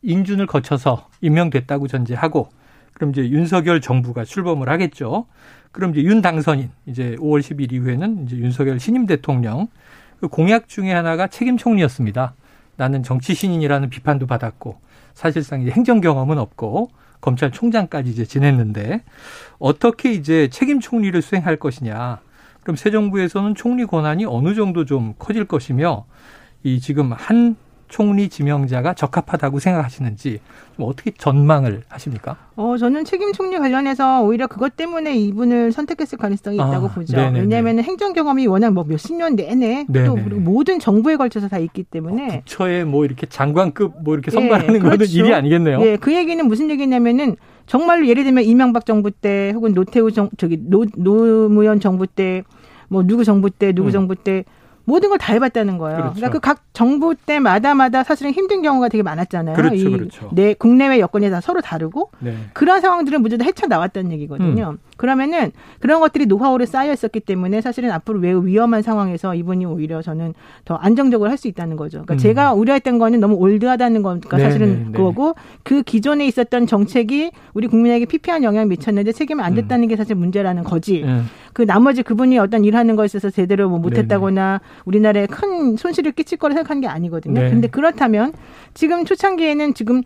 인준을 0.02 0.46
거쳐서 0.46 1.08
임명됐다고 1.22 1.88
전제하고 1.88 2.48
그럼 2.92 3.10
이제 3.10 3.28
윤석열 3.28 3.80
정부가 3.80 4.24
출범을 4.24 4.68
하겠죠. 4.68 5.26
그럼 5.72 5.92
이제 5.92 6.02
윤 6.02 6.20
당선인 6.20 6.70
이제 6.86 7.16
5월 7.18 7.40
10일 7.40 7.72
이후에는 7.72 8.26
이제 8.26 8.36
윤석열 8.36 8.78
신임 8.78 9.06
대통령 9.06 9.68
그 10.20 10.28
공약 10.28 10.68
중에 10.68 10.92
하나가 10.92 11.26
책임 11.26 11.56
총리였습니다. 11.56 12.34
나는 12.76 13.02
정치 13.02 13.34
신인이라는 13.34 13.90
비판도 13.90 14.26
받았고 14.26 14.78
사실상 15.14 15.62
이제 15.62 15.70
행정 15.70 16.00
경험은 16.00 16.38
없고 16.38 16.90
검찰총장까지 17.20 18.10
이제 18.10 18.24
지냈는데 18.24 19.02
어떻게 19.58 20.12
이제 20.12 20.48
책임 20.48 20.80
총리를 20.80 21.20
수행할 21.22 21.56
것이냐. 21.56 22.20
그럼 22.62 22.76
새 22.76 22.90
정부에서는 22.90 23.54
총리 23.54 23.84
권한이 23.84 24.24
어느 24.24 24.54
정도 24.54 24.84
좀 24.84 25.14
커질 25.18 25.44
것이며 25.44 26.04
이 26.62 26.80
지금 26.80 27.12
한 27.12 27.56
총리 27.88 28.30
지명자가 28.30 28.94
적합하다고 28.94 29.58
생각하시는지 29.58 30.40
좀 30.76 30.86
어떻게 30.88 31.10
전망을 31.10 31.82
하십니까? 31.88 32.38
어, 32.56 32.76
저는 32.78 33.04
책임 33.04 33.34
총리 33.34 33.58
관련해서 33.58 34.22
오히려 34.22 34.46
그것 34.46 34.76
때문에 34.76 35.14
이분을 35.14 35.72
선택했을 35.72 36.16
가능성이 36.16 36.56
있다고 36.56 36.86
아, 36.86 36.90
보죠. 36.90 37.18
왜냐하면 37.34 37.80
행정 37.80 38.14
경험이 38.14 38.46
워낙 38.46 38.72
뭐 38.72 38.84
몇십 38.84 39.16
년 39.16 39.36
내내 39.36 39.84
네네. 39.90 40.06
또 40.06 40.16
모든 40.16 40.78
정부에 40.78 41.16
걸쳐서 41.16 41.48
다 41.48 41.58
있기 41.58 41.82
때문에 41.82 42.36
어, 42.36 42.40
부처에 42.40 42.84
뭐 42.84 43.04
이렇게 43.04 43.26
장관급 43.26 44.02
뭐 44.02 44.14
이렇게 44.14 44.30
선발하는 44.30 44.74
예, 44.76 44.78
그렇죠. 44.78 44.98
거는 44.98 45.12
일이 45.12 45.34
아니겠네요. 45.34 45.82
예, 45.84 45.96
그 45.98 46.14
얘기는 46.14 46.46
무슨 46.46 46.70
얘기냐면은 46.70 47.36
정말로 47.72 48.06
예를 48.06 48.22
들면 48.24 48.44
이명박 48.44 48.84
정부 48.84 49.10
때 49.10 49.50
혹은 49.54 49.72
노태우 49.72 50.12
정 50.12 50.28
저기 50.36 50.58
노 50.60 50.84
노무현 50.94 51.80
정부 51.80 52.06
때 52.06 52.42
뭐 52.88 53.02
누구 53.02 53.24
정부 53.24 53.48
때 53.48 53.72
누구 53.72 53.88
음. 53.88 53.92
정부 53.92 54.14
때 54.14 54.44
모든 54.84 55.08
걸 55.08 55.16
다 55.18 55.32
해봤다는 55.32 55.78
거예요. 55.78 55.96
그렇죠. 55.96 56.14
그러니까 56.16 56.38
그 56.38 56.40
각 56.40 56.64
정부 56.74 57.14
때마다마다 57.14 58.04
사실은 58.04 58.32
힘든 58.32 58.60
경우가 58.60 58.88
되게 58.90 59.02
많았잖아요. 59.02 59.56
그렇죠, 59.56 59.74
이 59.76 59.84
그렇죠. 59.84 60.28
내 60.34 60.52
국내외 60.52 60.98
여건이 61.00 61.30
다 61.30 61.40
서로 61.40 61.62
다르고 61.62 62.10
네. 62.18 62.34
그런 62.52 62.82
상황들은 62.82 63.22
문제도 63.22 63.42
헤쳐 63.42 63.66
나왔다는 63.68 64.12
얘기거든요. 64.12 64.70
음. 64.72 64.78
그러면은 65.02 65.50
그런 65.80 65.98
것들이 65.98 66.26
노하우로 66.26 66.64
쌓여 66.64 66.92
있었기 66.92 67.18
때문에 67.18 67.60
사실은 67.60 67.90
앞으로 67.90 68.20
매우 68.20 68.46
위험한 68.46 68.82
상황에서 68.82 69.34
이분이 69.34 69.66
오히려 69.66 70.00
저는 70.00 70.32
더 70.64 70.76
안정적으로 70.76 71.28
할 71.28 71.42
수 71.42 71.48
있다는 71.48 71.76
거죠. 71.76 72.02
그러니까 72.02 72.14
음. 72.14 72.18
제가 72.18 72.52
우려했던 72.52 72.98
거는 72.98 73.18
너무 73.18 73.34
올드하다는 73.34 74.02
거니까 74.02 74.36
네, 74.36 74.44
사실은 74.44 74.68
네, 74.68 74.84
네, 74.84 74.92
그거고 74.92 75.34
그 75.64 75.82
기존에 75.82 76.24
있었던 76.28 76.68
정책이 76.68 77.32
우리 77.52 77.66
국민에게 77.66 78.04
피폐한 78.04 78.44
영향을 78.44 78.68
미쳤는데 78.68 79.10
책임을 79.10 79.42
안 79.42 79.56
졌다는 79.56 79.86
음. 79.86 79.88
게 79.88 79.96
사실 79.96 80.14
문제라는 80.14 80.62
거지. 80.62 81.02
음. 81.02 81.26
그 81.52 81.62
나머지 81.62 82.04
그분이 82.04 82.38
어떤 82.38 82.64
일하는 82.64 82.94
것에 82.94 83.06
있어서 83.18 83.30
제대로 83.30 83.68
뭐 83.68 83.80
못했다거나 83.80 84.60
우리나라에 84.84 85.26
큰 85.26 85.76
손실을 85.76 86.12
끼칠 86.12 86.38
거라 86.38 86.54
생각한 86.54 86.80
게 86.80 86.86
아니거든요. 86.86 87.40
네. 87.40 87.50
근데 87.50 87.66
그렇다면 87.66 88.34
지금 88.72 89.04
초창기에는 89.04 89.74
지금 89.74 90.02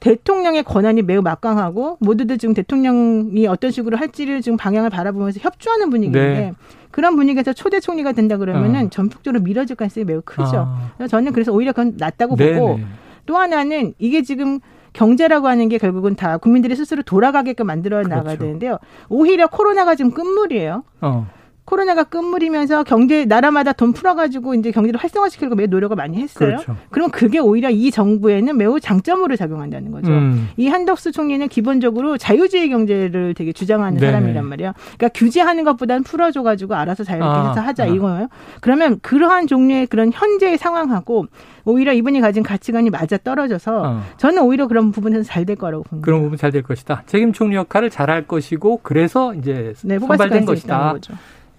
대통령의 0.00 0.64
권한이 0.64 1.02
매우 1.02 1.22
막강하고 1.22 1.98
모두들 2.00 2.38
지금 2.38 2.54
대통령이 2.54 3.46
어떤 3.46 3.70
식으로 3.70 3.96
할지를 3.96 4.42
지금 4.42 4.56
방향을 4.56 4.90
바라보면서 4.90 5.40
협조하는 5.40 5.90
분위기인데 5.90 6.40
네. 6.40 6.54
그런 6.90 7.16
분위기에서 7.16 7.52
초대 7.52 7.80
총리가 7.80 8.12
된다 8.12 8.36
그러면은 8.36 8.86
어. 8.86 8.90
전폭적으로 8.90 9.42
밀어질 9.42 9.76
가능성이 9.76 10.04
매우 10.04 10.20
크죠. 10.24 10.56
아. 10.56 10.92
그래서 10.96 11.10
저는 11.10 11.32
그래서 11.32 11.52
오히려 11.52 11.72
그건 11.72 11.94
낫다고 11.96 12.36
네 12.36 12.54
보고 12.54 12.80
또 13.26 13.36
하나는 13.36 13.94
이게 13.98 14.22
지금 14.22 14.58
경제라고 14.94 15.46
하는 15.48 15.68
게 15.68 15.78
결국은 15.78 16.16
다 16.16 16.38
국민들이 16.38 16.74
스스로 16.74 17.02
돌아가게끔 17.02 17.66
만들어 17.66 18.02
나가야 18.02 18.22
그렇죠. 18.22 18.38
되는데요. 18.38 18.78
오히려 19.08 19.46
코로나가 19.46 19.94
지금 19.94 20.10
끝물이에요. 20.10 20.82
어. 21.02 21.28
코로나가 21.68 22.02
끝물이면서 22.02 22.82
경제 22.84 23.26
나라마다 23.26 23.74
돈 23.74 23.92
풀어가지고 23.92 24.54
이제 24.54 24.70
경제를 24.70 24.98
활성화시키려고 24.98 25.54
매우 25.54 25.66
노력을 25.66 25.94
많이 25.94 26.16
했어요. 26.16 26.48
그렇죠. 26.48 26.76
그럼 26.88 27.10
그게 27.10 27.38
오히려 27.38 27.68
이 27.68 27.90
정부에는 27.90 28.56
매우 28.56 28.80
장점으로 28.80 29.36
작용한다는 29.36 29.90
거죠. 29.92 30.10
음. 30.10 30.48
이 30.56 30.68
한덕수 30.68 31.12
총리는 31.12 31.46
기본적으로 31.48 32.16
자유주의 32.16 32.70
경제를 32.70 33.34
되게 33.34 33.52
주장하는 33.52 34.00
네네. 34.00 34.12
사람이란 34.12 34.46
말이에요. 34.46 34.72
그러니까 34.96 35.08
규제하는 35.08 35.64
것보다는 35.64 36.04
풀어줘가지고 36.04 36.74
알아서 36.74 37.04
자유롭게 37.04 37.36
아, 37.38 37.48
해서 37.50 37.60
하자 37.60 37.84
아. 37.84 37.86
이거예요. 37.86 38.28
그러면 38.62 38.98
그러한 39.02 39.46
종류의 39.46 39.88
그런 39.88 40.10
현재의 40.10 40.56
상황하고 40.56 41.26
오히려 41.66 41.92
이분이 41.92 42.22
가진 42.22 42.42
가치관이 42.42 42.88
맞아 42.88 43.18
떨어져서 43.18 43.82
어. 43.82 44.02
저는 44.16 44.42
오히려 44.42 44.68
그런 44.68 44.90
부분에서 44.90 45.22
잘 45.24 45.44
될 45.44 45.56
거라고 45.56 45.82
봅니다. 45.84 46.04
그런 46.04 46.22
부분 46.22 46.38
잘 46.38 46.50
될 46.50 46.62
것이다. 46.62 47.02
책임 47.04 47.34
총리 47.34 47.56
역할을 47.56 47.90
잘 47.90 48.08
할 48.08 48.26
것이고 48.26 48.80
그래서 48.82 49.34
이제 49.34 49.74
네, 49.84 49.98
선발된 49.98 50.46
것이다. 50.46 50.94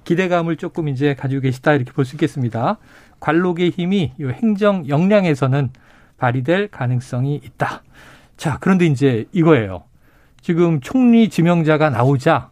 기대감을 0.10 0.56
조금 0.58 0.88
이제 0.88 1.14
가지고 1.14 1.42
계시다 1.42 1.74
이렇게 1.74 1.92
볼 1.92 2.04
수 2.04 2.16
있겠습니다. 2.16 2.78
관록의 3.20 3.70
힘이 3.70 4.14
이 4.20 4.26
행정 4.26 4.88
역량에서는 4.90 5.70
발휘될 6.18 6.70
가능성이 6.70 7.36
있다. 7.36 7.84
자, 8.36 8.58
그런데 8.60 8.88
이제 8.88 9.26
이거예요. 9.34 9.84
지금 10.42 10.80
총리 10.82 11.30
지명자가 11.30 11.92
나오자 11.92 12.50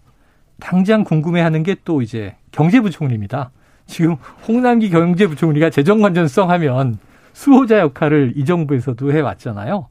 당장 0.60 1.04
궁금해하는 1.04 1.64
게 1.64 1.76
또 1.84 2.04
이제 2.04 2.36
경제부총리입니다. 2.52 3.50
지금 3.88 4.18
홍남기 4.48 4.92
경제부총리가 4.92 5.72
재정건전성 5.72 6.52
하면 6.52 7.00
수호자 7.34 7.80
역할을 7.80 8.34
이 8.36 8.46
정부에서도 8.46 9.12
해왔잖아요. 9.12 9.88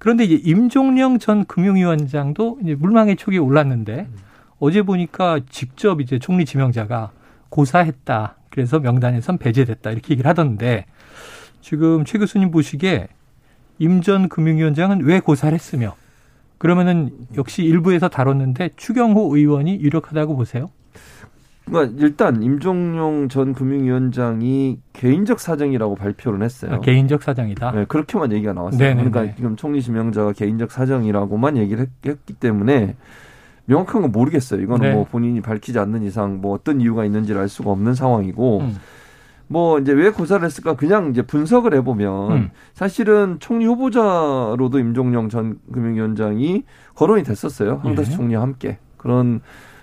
그런데 0.00 0.24
이제 0.24 0.34
임종령 0.34 1.20
전 1.20 1.44
금융위원장도 1.44 2.58
이제 2.64 2.74
물망의 2.74 3.14
촉이 3.14 3.38
올랐는데 3.38 4.08
어제 4.58 4.82
보니까 4.82 5.40
직접 5.50 6.00
이제 6.00 6.18
총리 6.18 6.44
지명자가 6.44 7.10
고사했다. 7.48 8.36
그래서 8.50 8.78
명단에선 8.80 9.38
배제됐다. 9.38 9.90
이렇게 9.90 10.12
얘기를 10.12 10.28
하던데 10.28 10.86
지금 11.60 12.04
최 12.04 12.18
교수님 12.18 12.50
보시기에 12.50 13.08
임 13.78 14.02
전 14.02 14.28
금융위원장은 14.28 15.02
왜 15.04 15.18
고사를 15.20 15.52
했으며 15.52 15.96
그러면은 16.58 17.10
역시 17.36 17.64
일부에서 17.64 18.08
다뤘는데 18.08 18.70
추경호 18.76 19.36
의원이 19.36 19.80
유력하다고 19.80 20.36
보세요? 20.36 20.70
그러니까 21.64 21.96
일단 21.98 22.42
임종용 22.42 23.28
전 23.28 23.52
금융위원장이 23.54 24.78
개인적 24.92 25.40
사정이라고 25.40 25.94
발표를 25.96 26.42
했어요. 26.42 26.74
아, 26.74 26.80
개인적 26.80 27.22
사정이다. 27.22 27.72
네, 27.72 27.84
그렇게만 27.86 28.32
얘기가 28.32 28.52
나왔어요. 28.52 28.78
네네네. 28.78 29.10
그러니까 29.10 29.34
지금 29.34 29.56
총리 29.56 29.82
지명자가 29.82 30.32
개인적 30.32 30.70
사정이라고만 30.70 31.56
얘기를 31.56 31.86
했, 32.06 32.26
기 32.26 32.34
때문에 32.34 32.94
명확한 33.66 34.02
건 34.02 34.12
모르겠어요. 34.12 34.60
이거는 34.60 34.88
네. 34.88 34.94
뭐 34.94 35.04
본인이 35.04 35.40
밝히지 35.40 35.78
않는 35.78 36.02
이상 36.02 36.40
뭐 36.40 36.54
어떤 36.54 36.80
이유가 36.80 37.04
있는지를 37.04 37.40
알 37.40 37.48
수가 37.48 37.70
없는 37.70 37.94
상황이고 37.94 38.60
음. 38.60 38.76
뭐 39.46 39.78
이제 39.78 39.92
왜 39.92 40.10
고사를 40.10 40.44
했을까 40.44 40.74
그냥 40.74 41.10
이제 41.10 41.22
분석을 41.22 41.74
해보면 41.74 42.32
음. 42.32 42.50
사실은 42.72 43.36
총리 43.40 43.66
후보자로도 43.66 44.78
임종영 44.78 45.28
전 45.28 45.58
금융위원장이 45.72 46.64
거론이 46.94 47.22
됐었어요. 47.24 47.80
황다수 47.82 48.12
예. 48.12 48.16
총리와 48.16 48.42
함께 48.42 48.78
그런 48.96 49.40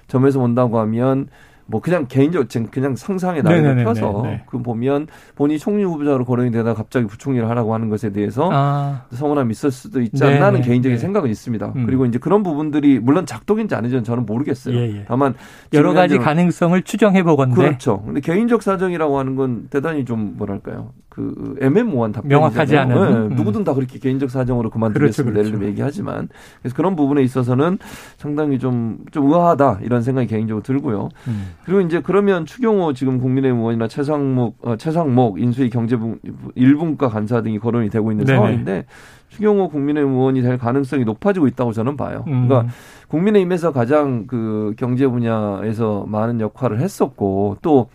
점에서 0.07 0.39
본다고 0.39 0.79
하면 0.79 1.27
뭐 1.65 1.81
그냥 1.81 2.07
개인적 2.07 2.47
그냥 2.71 2.95
상상의 2.95 3.43
나이를 3.43 3.83
펴서 3.83 4.25
그 4.47 4.61
보면 4.61 5.07
본인이 5.35 5.59
총리 5.59 5.83
후보자로 5.83 6.25
거론이 6.25 6.51
되다 6.51 6.73
갑자기 6.73 7.07
부총리를 7.07 7.47
하라고 7.49 7.73
하는 7.73 7.89
것에 7.89 8.11
대해서 8.11 8.49
아. 8.51 9.05
서운함이 9.11 9.51
있을 9.51 9.71
수도 9.71 10.01
있지 10.01 10.23
않나 10.23 10.47
하는 10.47 10.61
개인적인 10.61 10.97
생각은 10.97 11.29
있습니다. 11.29 11.73
음. 11.75 11.85
그리고 11.85 12.05
이제 12.05 12.19
그런 12.19 12.43
부분들이 12.43 12.99
물론 12.99 13.25
작동인지 13.25 13.75
아닌지는 13.75 14.03
저는 14.03 14.25
모르겠어요. 14.25 14.75
예, 14.75 14.97
예. 14.97 15.05
다만 15.07 15.33
여러 15.73 15.93
가지 15.93 16.17
가능성을 16.17 16.81
추정해 16.83 17.23
보건데 17.23 17.55
그렇죠. 17.55 18.01
근데 18.05 18.19
개인적 18.19 18.61
사정이라고 18.63 19.19
하는 19.19 19.35
건 19.35 19.67
대단히 19.69 20.05
좀 20.05 20.35
뭐랄까요? 20.37 20.93
그 21.11 21.57
애매모호한 21.59 22.13
답변이 22.13 22.33
명확하지 22.33 22.77
않은 22.77 22.95
네, 22.95 23.17
음. 23.17 23.35
누구든 23.35 23.65
다 23.65 23.73
그렇게 23.73 23.99
개인적 23.99 24.31
사정으로 24.31 24.69
그만두겠습니다. 24.69 25.33
그렇죠, 25.33 25.51
그렇죠. 25.51 25.67
얘기하지만 25.67 26.29
그래서 26.61 26.73
그런 26.73 26.95
부분에 26.95 27.21
있어서는 27.21 27.79
상당히 28.15 28.57
좀좀 28.57 28.99
좀 29.11 29.25
의아하다 29.25 29.79
이런 29.83 30.03
생각이 30.03 30.27
개인적으로 30.27 30.63
들고요. 30.63 31.09
음. 31.27 31.51
그리고 31.65 31.81
이제 31.81 31.99
그러면 32.01 32.45
추경호 32.45 32.93
지금 32.93 33.19
국민의힘 33.19 33.59
의원이나 33.59 33.89
최상목 33.89 34.55
어, 34.61 34.77
최상목 34.77 35.41
인수위 35.41 35.69
경제부 35.69 36.17
일분과 36.55 37.09
간사 37.09 37.41
등이 37.41 37.59
거론이 37.59 37.89
되고 37.89 38.09
있는 38.11 38.23
네네. 38.23 38.37
상황인데 38.37 38.85
추경호 39.27 39.67
국민의힘 39.67 40.13
의원이 40.13 40.41
될 40.41 40.57
가능성이 40.57 41.03
높아지고 41.03 41.47
있다고 41.47 41.73
저는 41.73 41.97
봐요. 41.97 42.23
음. 42.27 42.47
그러니까 42.47 42.73
국민의힘에서 43.09 43.73
가장 43.73 44.27
그 44.27 44.73
경제 44.77 45.07
분야에서 45.07 46.05
많은 46.07 46.39
역할을 46.39 46.79
했었고 46.79 47.57
또 47.61 47.89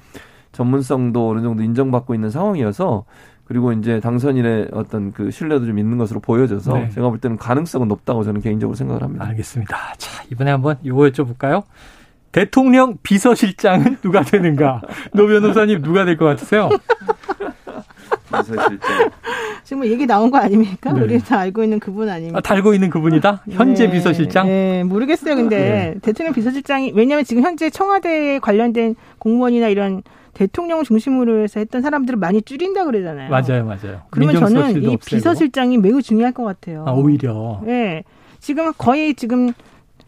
전문성도 0.57 1.29
어느 1.29 1.43
정도 1.43 1.63
인정받고 1.63 2.15
있는 2.15 2.31
상황이어서 2.31 3.05
그리고 3.45 3.73
이제 3.73 4.01
당선인의 4.01 4.69
어떤 4.73 5.13
그 5.13 5.31
신뢰도 5.31 5.67
좀 5.67 5.79
있는 5.79 5.99
것으로 5.99 6.19
보여져서 6.21 6.73
네. 6.73 6.89
제가 6.91 7.11
볼 7.11 7.19
때는 7.19 7.37
가능성은 7.37 7.87
높다고 7.89 8.25
저는 8.25 8.41
개인적으로 8.41 8.75
생각을 8.75 9.03
합니다. 9.03 9.27
알겠습니다. 9.27 9.77
자, 9.99 10.25
이번에 10.33 10.51
한번 10.51 10.79
요거 10.85 11.03
여쭤볼까요? 11.11 11.63
대통령 12.33 12.97
비서실장은 13.03 13.99
누가 14.03 14.23
되는가? 14.23 14.81
노 15.13 15.27
변호사님 15.27 15.83
누가 15.83 16.05
될 16.07 16.17
것 16.17 16.25
같으세요? 16.25 16.71
비서실장. 18.31 18.79
지금 19.63 19.79
뭐 19.79 19.87
얘기 19.89 20.07
나온 20.07 20.31
거 20.31 20.39
아닙니까? 20.39 20.93
네. 20.93 21.01
우리 21.03 21.19
다 21.21 21.39
알고 21.39 21.63
있는 21.65 21.79
그분 21.79 22.09
아닙니까? 22.09 22.39
아, 22.39 22.41
달고 22.41 22.75
있는 22.75 22.91
그분이다? 22.91 23.45
현재 23.51 23.87
네. 23.87 23.93
비서실장? 23.93 24.47
네, 24.47 24.85
모르겠어요. 24.85 25.35
근데 25.37 25.57
네. 25.59 25.95
대통령 26.03 26.33
비서실장이 26.35 26.93
왜냐하면 26.95 27.25
지금 27.25 27.43
현재 27.43 27.71
청와대에 27.71 28.39
관련된 28.41 28.97
공무원이나 29.19 29.69
이런 29.69 30.03
대통령 30.37 30.85
중심으로 30.85 31.43
해서 31.43 31.61
했던 31.61 31.81
사람들을 31.81 32.19
많이 32.19 32.43
줄인다 32.43 32.85
그러잖아요. 32.85 33.31
맞아요, 33.31 33.65
맞아요. 33.65 34.03
그러면 34.11 34.37
저는 34.37 34.83
이 34.83 34.87
없애고. 34.87 34.99
비서실장이 35.07 35.79
매우 35.79 36.03
중요할 36.03 36.33
것 36.33 36.45
같아요. 36.45 36.85
아, 36.87 36.93
오히려. 36.93 37.63
네. 37.65 38.05
지금 38.39 38.71
거의 38.77 39.15
지금 39.15 39.53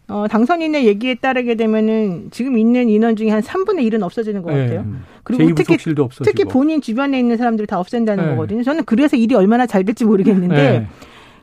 어, 0.07 0.27
당선인의 0.29 0.87
얘기에 0.87 1.14
따르게 1.14 1.55
되면은 1.55 2.29
지금 2.31 2.59
있는 2.59 2.91
인원 2.91 3.17
중에 3.17 3.31
한 3.31 3.41
3분의 3.41 3.91
1은 3.91 4.03
없어지는 4.03 4.43
것 4.43 4.53
네. 4.53 4.67
같아요. 4.67 4.83
네. 4.83 4.99
그리고 5.23 5.55
특히, 5.55 5.77
특히 6.23 6.45
본인 6.45 6.83
주변에 6.83 7.19
있는 7.19 7.38
사람들을 7.38 7.67
다 7.67 7.79
없앤다는 7.79 8.25
네. 8.25 8.31
거거든요. 8.31 8.62
저는 8.62 8.85
그래서 8.85 9.17
일이 9.17 9.35
얼마나 9.35 9.64
잘 9.64 9.85
될지 9.85 10.05
모르겠는데 10.05 10.55
네. 10.55 10.87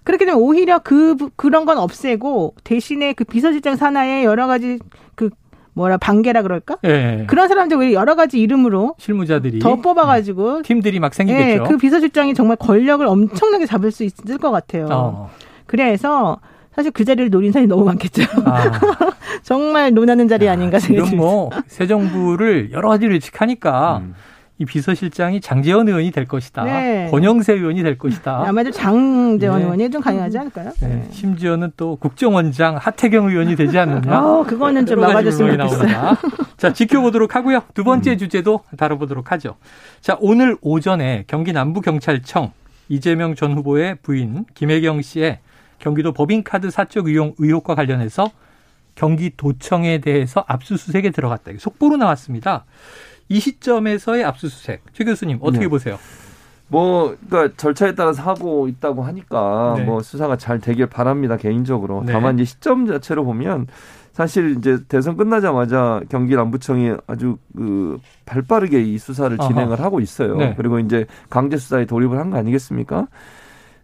그렇게 0.03 0.25
되면 0.25 0.39
오히려 0.39 0.77
그 0.79 1.15
그런 1.35 1.65
건 1.65 1.79
없애고 1.79 2.53
대신에 2.63 3.13
그 3.13 3.23
비서실장 3.23 3.75
산하에 3.75 4.23
여러 4.23 4.45
가지 4.45 4.77
그 4.77 5.04
뭐라 5.75 5.97
반계라 5.97 6.41
그럴까? 6.41 6.77
예. 6.85 7.25
그런 7.27 7.49
사람들 7.49 7.77
왜 7.77 7.93
여러 7.93 8.15
가지 8.15 8.39
이름으로 8.39 8.95
실무자들이 8.97 9.59
더 9.59 9.75
뽑아가지고 9.75 10.57
음. 10.57 10.61
팀들이 10.63 10.99
막 10.99 11.13
생기겠죠. 11.13 11.63
예, 11.63 11.67
그 11.67 11.77
비서실장이 11.77 12.33
정말 12.33 12.55
권력을 12.55 13.05
엄청나게 13.05 13.65
잡을 13.65 13.91
수 13.91 14.03
있을 14.03 14.37
것 14.37 14.51
같아요. 14.51 14.87
어. 14.89 15.29
그래서 15.67 16.39
사실 16.73 16.91
그 16.91 17.03
자리를 17.03 17.29
노린 17.29 17.51
사람이 17.51 17.67
너무 17.67 17.83
많겠죠. 17.85 18.23
아. 18.45 18.71
정말 19.43 19.93
논하는 19.93 20.27
자리 20.29 20.47
아닌가 20.47 20.79
생각이 20.79 21.09
지금 21.09 21.17
뭐새 21.17 21.87
정부를 21.87 22.71
여러 22.71 22.89
가지로 22.89 23.13
예측하니까 23.13 23.97
음. 23.97 24.15
이 24.57 24.63
비서실장이 24.63 25.41
장재원 25.41 25.89
의원이 25.89 26.11
될 26.11 26.25
것이다. 26.25 26.63
네. 26.63 27.09
권영세 27.11 27.53
의원이 27.53 27.83
될 27.83 27.97
것이다. 27.97 28.43
네, 28.43 28.47
아마도 28.47 28.71
장재원 28.71 29.59
네. 29.59 29.65
의원이 29.65 29.91
좀 29.91 30.01
가능하지 30.01 30.37
않을까요? 30.37 30.71
네. 30.79 30.87
네. 30.87 31.07
심지어는 31.11 31.73
또 31.75 31.97
국정원장 31.97 32.77
하태경 32.77 33.29
의원이 33.29 33.57
되지 33.57 33.77
않느냐. 33.77 34.17
어, 34.17 34.43
그거는 34.43 34.85
좀 34.85 35.01
막아줬으면 35.01 35.59
좋겠어요. 35.59 36.17
자, 36.55 36.71
지켜보도록 36.71 37.35
하고요. 37.35 37.63
두 37.73 37.83
번째 37.83 38.13
음. 38.13 38.17
주제도 38.17 38.61
다뤄보도록 38.77 39.33
하죠. 39.33 39.57
자, 39.99 40.17
오늘 40.21 40.57
오전에 40.61 41.25
경기 41.27 41.51
남부경찰청 41.51 42.53
이재명 42.87 43.35
전 43.35 43.57
후보의 43.57 43.97
부인 44.03 44.45
김혜경 44.53 45.01
씨의 45.01 45.39
경기도 45.79 46.13
법인카드 46.13 46.69
사적 46.71 47.09
이용 47.09 47.33
의혹과 47.39 47.75
관련해서 47.75 48.31
경기도청에 48.95 49.97
대해서 49.99 50.45
압수수색에 50.47 51.09
들어갔다. 51.09 51.51
속보로 51.57 51.97
나왔습니다. 51.97 52.63
이 53.29 53.39
시점에서의 53.39 54.23
압수수색. 54.23 54.83
최 54.93 55.03
교수님 55.03 55.39
어떻게 55.41 55.61
네. 55.65 55.67
보세요? 55.67 55.97
뭐, 56.67 57.15
그러니까 57.29 57.55
절차에 57.57 57.93
따라서 57.95 58.23
하고 58.23 58.67
있다고 58.67 59.03
하니까 59.03 59.75
네. 59.77 59.83
뭐 59.83 60.01
수사가 60.01 60.35
잘 60.37 60.59
되길 60.59 60.87
바랍니다 60.87 61.37
개인적으로. 61.37 62.03
네. 62.05 62.11
다만 62.13 62.35
이제 62.35 62.45
시점 62.45 62.87
자체로 62.87 63.23
보면 63.23 63.67
사실 64.13 64.55
이제 64.57 64.79
대선 64.87 65.17
끝나자마자 65.17 66.01
경기 66.09 66.35
남부청이 66.35 66.93
아주 67.05 67.37
그 67.55 67.99
발빠르게 68.25 68.81
이 68.81 68.97
수사를 68.97 69.37
진행을 69.37 69.75
아하. 69.75 69.83
하고 69.85 69.99
있어요. 69.99 70.37
네. 70.37 70.53
그리고 70.55 70.79
이제 70.79 71.05
강제 71.29 71.57
수사에 71.57 71.85
돌입을 71.85 72.17
한 72.17 72.31
거 72.31 72.37
아니겠습니까? 72.37 73.07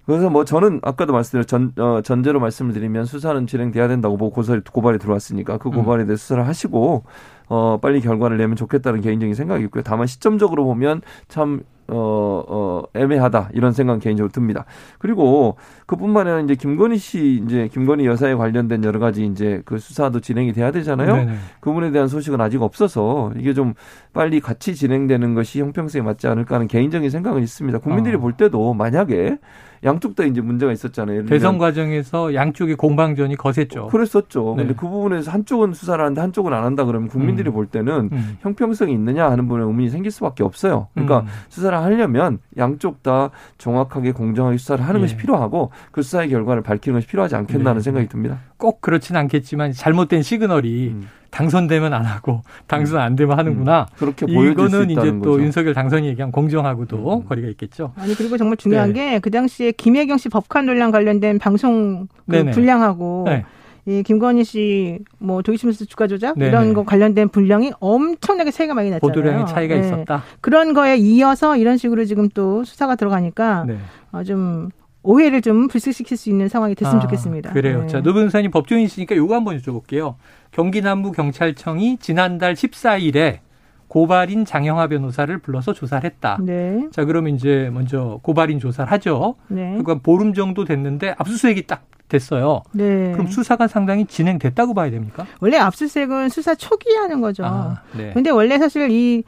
그래서 0.06 0.30
뭐 0.30 0.46
저는 0.46 0.80
아까도 0.84 1.14
말씀드린 1.14 1.46
전, 1.46 1.84
어, 1.84 2.02
전제로 2.02 2.40
말씀을 2.40 2.74
드리면 2.74 3.06
수사는 3.06 3.46
진행돼야 3.48 3.88
된다고 3.88 4.18
보고 4.18 4.42
고발이, 4.42 4.62
고발이 4.72 5.00
들어왔으니까 5.00 5.58
그 5.58 5.70
고발에 5.70 6.06
대해 6.06 6.16
수사를 6.16 6.46
하시고 6.48 7.04
어, 7.48 7.80
빨리 7.82 8.02
결과를 8.02 8.38
내면 8.38 8.56
좋겠다는 8.56 9.02
개인적인 9.02 9.36
생각이 9.36 9.64
있고요. 9.66 9.84
다만 9.84 10.08
시점적으로 10.08 10.66
보면 10.66 11.02
참 11.28 11.62
어, 11.88 12.44
어, 12.48 12.84
애매하다 12.94 13.50
이런 13.54 13.74
생각 13.74 13.96
은 13.96 14.00
개인적으로 14.00 14.32
듭니다. 14.32 14.66
그리고 14.98 15.58
그뿐만 15.86 16.28
아니라 16.28 16.42
이제 16.42 16.56
김건희 16.56 16.98
씨 16.98 17.42
이제 17.46 17.68
김건희 17.68 18.06
여사에 18.06 18.36
관련된 18.36 18.84
여러 18.86 19.00
가지 19.00 19.26
이제 19.26 19.62
그 19.66 19.78
수사도 19.78 20.22
진행이 20.22 20.54
돼야 20.54 20.72
되잖아요. 20.72 21.16
네네. 21.18 21.34
그분에 21.60 21.92
대한 21.92 22.08
소식은 22.08 22.40
아직 22.40 22.62
없어서 22.62 23.34
이게 23.36 23.54
좀 23.54 23.74
빨리 24.14 24.40
같이 24.40 24.74
진행되는 24.74 25.36
것이 25.36 25.60
형평성에 25.60 26.02
맞지 26.04 26.28
않을까 26.28 26.56
하는 26.56 26.68
개인적인 26.68 27.10
생각은 27.10 27.44
있습니다. 27.44 27.80
국민들이 27.80 28.16
어. 28.16 28.20
볼 28.20 28.34
때도 28.34 28.74
만약에 28.74 29.38
양쪽 29.84 30.16
다 30.16 30.24
이제 30.24 30.42
문제가 30.42 30.72
있었잖아요. 30.72 31.26
대선 31.26 31.58
과정에서 31.58 32.34
양쪽의 32.34 32.76
공방전이 32.76 33.36
거셌죠. 33.36 33.88
그랬었죠. 33.88 34.54
네. 34.58 34.64
근데 34.64 34.76
그 34.76 34.88
부분에서 34.88 35.32
한쪽은 35.32 35.74
수사를 35.74 36.04
하는데 36.04 36.22
한쪽은 36.22 36.54
안 36.54 36.64
한다 36.64 36.86
그러면 36.86 37.10
국민들이 37.10 37.50
음. 37.50 37.54
볼 37.54 37.66
때는 37.66 38.10
음. 38.12 38.38
형평성이 38.42 38.94
있느냐 38.94 39.30
하는 39.30 39.48
부분에 39.48 39.66
의문이 39.66 39.90
생길 39.90 40.12
수밖에 40.12 40.44
없어요. 40.44 40.88
그러니까 40.94 41.22
음. 41.22 41.26
수사를 41.50 41.76
하려면 41.78 42.40
양쪽 42.58 43.02
다 43.02 43.32
정확하게 43.58 44.12
공정하게 44.12 44.58
수사를 44.58 44.86
하는 44.86 45.00
예. 45.00 45.04
것이 45.06 45.18
필요하고 45.18 45.72
그 45.92 46.02
수사의 46.02 46.30
결과를 46.30 46.62
밝히는 46.62 46.98
것이 46.98 47.08
필요하지 47.08 47.36
않겠나는 47.36 47.80
네. 47.80 47.84
생각이 47.84 48.08
듭니다. 48.08 48.40
꼭 48.62 48.80
그렇진 48.80 49.16
않겠지만 49.16 49.74
잘못된 49.74 50.22
시그널이 50.22 50.90
음. 50.90 51.10
당선되면 51.32 51.94
안 51.94 52.06
하고 52.06 52.44
당선 52.68 53.02
안 53.02 53.16
되면 53.16 53.38
하는구나. 53.40 53.88
음. 53.90 53.96
그렇게 53.98 54.26
이거는 54.30 54.92
이제 54.92 55.02
또 55.24 55.32
거죠. 55.32 55.42
윤석열 55.42 55.74
당선이 55.74 56.08
얘기한 56.08 56.32
공정하고도 56.32 57.22
음. 57.22 57.26
거리가 57.28 57.48
있겠죠. 57.50 57.94
아니 57.98 58.14
그리고 58.14 58.38
정말 58.38 58.58
중요한 58.58 58.94
네. 58.94 59.14
게그 59.14 59.32
당시에 59.32 59.72
김혜경 59.72 60.18
씨 60.20 60.30
법관 60.30 60.68
논란 60.68 60.92
관련된 60.92 61.40
방송 61.40 62.08
그 62.30 62.46
분량하고 62.52 63.24
네. 63.28 63.46
이 63.88 64.04
김건희 64.04 64.44
씨 64.44 65.00
뭐 65.18 65.42
도이치면서 65.42 65.86
주가 65.86 66.06
조작 66.06 66.38
네네. 66.38 66.50
이런 66.50 66.74
거 66.74 66.84
관련된 66.84 67.30
분량이 67.30 67.72
엄청나게 67.80 68.52
차이가 68.52 68.76
많이 68.76 68.92
났잖아요. 68.92 69.12
보도량의 69.12 69.48
차이가 69.48 69.74
네. 69.76 69.82
있었다. 69.82 70.24
그런 70.40 70.74
거에 70.74 70.98
이어서 70.98 71.58
이런 71.58 71.78
식으로 71.78 72.06
지금 72.06 72.30
또 72.30 72.64
수사가 72.64 72.96
들어가니까 72.96 73.64
네. 73.66 73.78
어, 74.12 74.24
좀 74.24 74.70
오해를 75.04 75.42
좀 75.42 75.68
불식시킬 75.68 76.18
수 76.18 76.30
있는 76.30 76.48
상황이 76.48 76.76
됐으면 76.76 76.98
아, 76.98 77.02
좋겠습니다. 77.02 77.54
그래요. 77.54 77.82
네. 77.82 77.88
자, 77.88 78.02
노 78.02 78.14
변호사님 78.14 78.52
법조인이시니까 78.52 79.16
요거 79.16 79.36
한번 79.36 79.58
여쭤볼게요. 79.58 80.16
경기 80.52 80.82
남부 80.82 81.12
경찰청이 81.12 81.98
지난달 81.98 82.54
14일에 82.54 83.40
고발인 83.88 84.46
장영하 84.46 84.88
변호사를 84.88 85.38
불러서 85.40 85.74
조사를 85.74 86.10
했다. 86.10 86.38
네. 86.42 86.88
자, 86.92 87.04
그러면 87.04 87.36
이제 87.36 87.70
먼저 87.74 88.20
고발인 88.22 88.60
조사를 88.60 88.90
하죠. 88.92 89.36
네. 89.48 89.70
그러니까 89.72 89.96
보름 89.96 90.34
정도 90.34 90.64
됐는데 90.64 91.16
압수수색이 91.18 91.68
딱 91.68 91.86
됐어요. 92.08 92.62
네. 92.74 93.12
그럼 93.14 93.28
수사가 93.28 93.68
상당히 93.68 94.06
진행됐다고 94.06 94.74
봐야 94.74 94.92
됩니까? 94.92 95.26
원래 95.40 95.58
압수수색은 95.58 96.30
수사 96.30 96.56
초기에 96.56 96.98
하는 96.98 97.22
거죠. 97.22 97.44
아, 97.46 97.82
네. 97.98 98.12
근데 98.14 98.30
원래 98.30 98.58
사실 98.60 98.90
이 98.92 99.24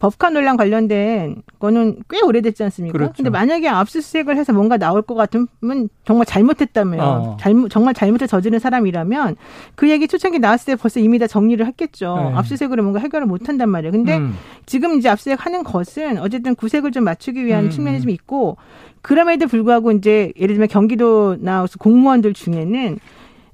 법카 0.00 0.30
논란 0.30 0.56
관련된 0.56 1.42
거는 1.58 2.02
꽤 2.08 2.22
오래됐지 2.22 2.64
않습니까? 2.64 2.96
그렇죠. 2.96 3.12
근데 3.18 3.28
만약에 3.28 3.68
압수수색을 3.68 4.34
해서 4.36 4.52
뭔가 4.54 4.78
나올 4.78 5.02
것 5.02 5.14
같으면 5.14 5.90
정말 6.06 6.24
잘못했다면 6.24 7.00
어. 7.00 7.36
잘못 7.38 7.68
정말 7.68 7.92
잘못을 7.92 8.26
저지른 8.26 8.58
사람이라면 8.58 9.36
그 9.74 9.90
얘기 9.90 10.08
초창기 10.08 10.38
나왔을 10.38 10.72
때 10.72 10.76
벌써 10.76 11.00
이미 11.00 11.18
다 11.18 11.26
정리를 11.26 11.64
했겠죠. 11.66 12.16
네. 12.16 12.34
압수수색으로 12.34 12.82
뭔가 12.82 12.98
해결을 12.98 13.26
못 13.26 13.46
한단 13.46 13.68
말이에요. 13.68 13.92
근데 13.92 14.16
음. 14.16 14.34
지금 14.64 14.98
이제 14.98 15.10
압수수색 15.10 15.44
하는 15.44 15.62
것은 15.62 16.16
어쨌든 16.18 16.54
구색을 16.54 16.92
좀 16.92 17.04
맞추기 17.04 17.44
위한 17.44 17.64
음. 17.64 17.70
측면이 17.70 18.00
좀 18.00 18.08
있고 18.08 18.56
그럼에도 19.02 19.46
불구하고 19.48 19.92
이제 19.92 20.32
예를 20.36 20.54
들면 20.54 20.68
경기도나 20.68 21.66
공무원들 21.78 22.32
중에는 22.32 22.98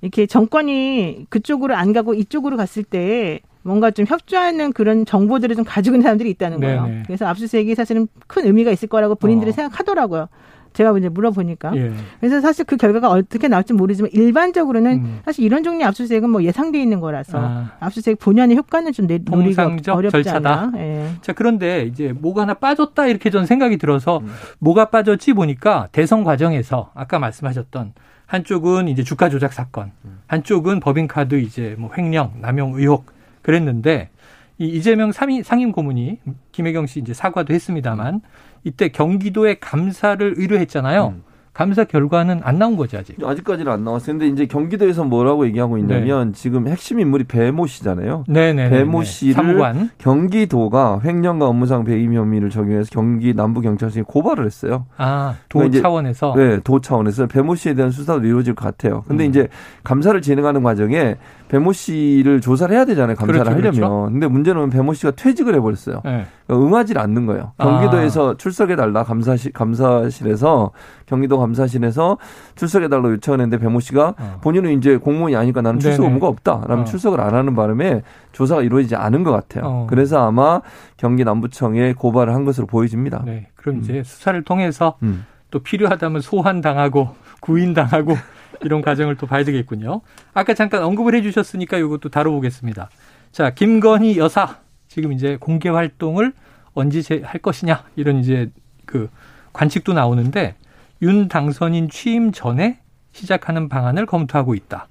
이렇게 0.01 0.27
정권이 0.27 1.27
그쪽으로 1.29 1.75
안 1.75 1.93
가고 1.93 2.15
이쪽으로 2.15 2.57
갔을 2.57 2.85
때 2.85 3.41
뭔가 3.67 3.91
좀 3.91 4.07
협조하는 4.07 4.73
그런 4.73 5.05
정보들을 5.05 5.57
좀 5.57 5.65
가지고 5.65 5.97
있는 5.97 6.05
사람들이 6.05 6.31
있다는 6.31 6.61
거예요. 6.61 6.87
네네. 6.87 7.03
그래서 7.07 7.27
압수수색이 7.27 7.75
사실은 7.75 8.09
큰 8.27 8.47
의미가 8.47 8.71
있을 8.71 8.89
거라고 8.89 9.17
본인들이 9.17 9.51
어. 9.51 9.53
생각하더라고요. 9.53 10.29
제가 10.73 10.97
이제 10.99 11.09
물어보니까. 11.09 11.75
예. 11.75 11.91
그래서 12.21 12.43
사실 12.43 12.67
그 12.67 12.77
결과가 12.77 13.09
어떻게 13.09 13.49
나올지 13.49 13.73
모르지만 13.73 14.11
일반적으로는 14.13 14.93
음. 14.93 15.21
사실 15.25 15.43
이런 15.45 15.63
종류의 15.63 15.85
압수수색은 15.87 16.29
뭐 16.29 16.43
예상돼 16.43 16.81
있는 16.81 17.01
거라서 17.01 17.39
아. 17.41 17.73
압수수색 17.81 18.19
본연의 18.19 18.59
효과는 18.59 18.93
좀 18.93 19.07
내, 19.07 19.19
노리가 19.19 19.75
어렵지 19.89 20.11
절차다. 20.13 20.73
예. 20.77 21.09
자 21.23 21.33
그런데 21.33 21.85
이제 21.85 22.13
뭐가 22.13 22.43
하나 22.43 22.53
빠졌다 22.53 23.07
이렇게 23.07 23.31
저는 23.31 23.47
생각이 23.47 23.79
들어서 23.79 24.19
음. 24.19 24.29
뭐가 24.59 24.91
빠졌지 24.91 25.33
보니까 25.33 25.89
대선 25.93 26.25
과정에서 26.25 26.91
아까 26.95 27.19
말씀하셨던 27.19 27.95
한쪽은 28.27 28.89
이제 28.89 29.03
주가 29.03 29.31
조작 29.31 29.55
사건, 29.55 29.93
음. 30.05 30.19
한쪽은 30.27 30.81
법인카드 30.81 31.41
이제 31.41 31.75
뭐 31.79 31.91
횡령, 31.97 32.35
남용 32.41 32.75
의혹 32.75 33.16
그랬는데 33.47 34.11
이 34.59 34.67
이재명 34.67 35.13
상임, 35.13 35.45
상임 35.45 35.71
고문이 35.71 36.19
김혜경 36.51 36.87
씨 36.87 36.99
이제 36.99 37.15
사과도 37.15 37.55
했습니다만 37.55 38.23
이때 38.65 38.89
경기도에 38.89 39.59
감사를 39.61 40.35
의뢰했잖아요. 40.37 41.15
음. 41.15 41.23
감사 41.57 41.85
결과는 41.85 42.43
안 42.45 42.59
나온 42.59 42.77
거죠 42.77 42.99
아직. 42.99 43.17
아직까지는 43.25 43.73
안 43.73 43.83
나왔어요. 43.83 44.19
근데 44.19 44.29
이제 44.29 44.45
경기도에서 44.45 45.05
뭐라고 45.05 45.47
얘기하고 45.47 45.79
있냐면 45.79 46.33
네. 46.33 46.39
지금 46.39 46.69
핵심 46.69 47.01
인물이 47.01 47.25
배모 47.25 47.67
씨잖아요. 47.67 48.25
네네. 48.29 48.69
배모 48.69 49.05
씨를 49.05 49.33
사무관. 49.33 49.89
경기도가 49.97 51.01
횡령과 51.03 51.47
업무상 51.47 51.85
배임 51.85 52.13
혐의를 52.13 52.51
적용해서 52.51 52.91
경기 52.93 53.33
남부 53.33 53.63
경찰청에 53.63 54.05
고발을 54.07 54.45
했어요. 54.45 54.85
아도 54.99 55.61
그러니까 55.61 55.81
차원에서. 55.81 56.35
네, 56.37 56.61
도 56.61 56.79
차원에서 56.83 57.27
배모 57.27 57.55
씨에 57.55 57.73
대한 57.73 57.91
수사도 57.91 58.27
이루어질 58.27 58.55
것 58.55 58.67
같아요. 58.67 59.05
근데 59.09 59.25
음. 59.25 59.31
이제 59.31 59.49
감사를 59.83 60.21
진행하는 60.21 60.63
과정에 60.63 61.17
배모 61.49 61.73
씨를 61.73 62.41
조사를 62.41 62.75
해야 62.75 62.85
되잖아요. 62.85 63.17
감사를 63.17 63.41
그렇죠, 63.41 63.51
하려면. 63.51 63.73
그렇죠. 63.73 64.09
근데 64.11 64.27
문제는 64.27 64.71
배모 64.71 64.95
씨가 64.95 65.13
퇴직을 65.13 65.55
해버렸어요. 65.55 66.03
네. 66.05 66.27
그러니까 66.47 66.67
응하지 66.67 66.95
않는 66.99 67.27
거예요. 67.27 67.53
경기도에서 67.59 68.33
아. 68.33 68.37
출석해달라 68.37 69.05
감사실 69.05 69.53
감사실에서 69.53 70.73
경기도 71.07 71.39
감사실에서 71.39 72.19
출석해달라 72.57 73.11
요청했는데 73.11 73.59
배모 73.59 73.81
씨가 73.81 74.15
어. 74.19 74.39
본인은 74.43 74.77
이제 74.79 74.97
공무원이 74.97 75.37
아니까 75.37 75.61
나는 75.63 75.79
출석 75.79 76.03
네네. 76.03 76.09
의무가 76.09 76.29
없다. 76.29 76.63
라면 76.67 76.81
어. 76.81 76.85
출석을 76.85 77.21
안 77.21 77.35
하는 77.35 77.55
바람에 77.55 78.03
조사가 78.33 78.63
이루어지지 78.63 78.97
않은 78.97 79.23
것 79.23 79.33
같아요. 79.33 79.65
어. 79.65 79.87
그래서 79.89 80.27
아마 80.27 80.61
경기 80.97 81.25
남부청에 81.25 81.93
고발을 81.93 82.35
한 82.35 82.45
것으로 82.45 82.67
보여집니다. 82.67 83.23
네. 83.25 83.49
그럼 83.55 83.79
이제 83.79 83.99
음. 83.99 84.05
수사를 84.05 84.43
통해서 84.43 84.97
음. 85.03 85.25
또 85.51 85.61
필요하다면 85.61 86.21
소환 86.23 86.61
당하고 86.61 87.11
구인 87.41 87.73
당하고 87.73 88.17
이런 88.63 88.83
과정을 88.83 89.17
또 89.17 89.27
봐야 89.27 89.45
되겠군요. 89.45 90.01
아까 90.35 90.55
잠깐 90.55 90.83
언급을 90.83 91.15
해 91.15 91.23
주셨으니까 91.23 91.77
이것도 91.79 92.09
다뤄보겠습니다. 92.09 92.91
자, 93.33 93.51
김건희 93.51 94.19
여사 94.19 94.59
지금 94.89 95.13
이제 95.13 95.37
공개 95.39 95.69
활동을 95.69 96.33
언제 96.75 97.03
할 97.23 97.41
것이냐 97.41 97.85
이런 97.97 98.19
이제 98.19 98.51
그 98.85 99.09
관측도 99.53 99.93
나오는데 99.93 100.55
윤 101.03 101.29
당선인 101.29 101.89
취임 101.89 102.33
전에 102.33 102.81
시작하는 103.13 103.69
방안을 103.69 104.07
검토하고 104.07 104.55
있다. 104.55 104.89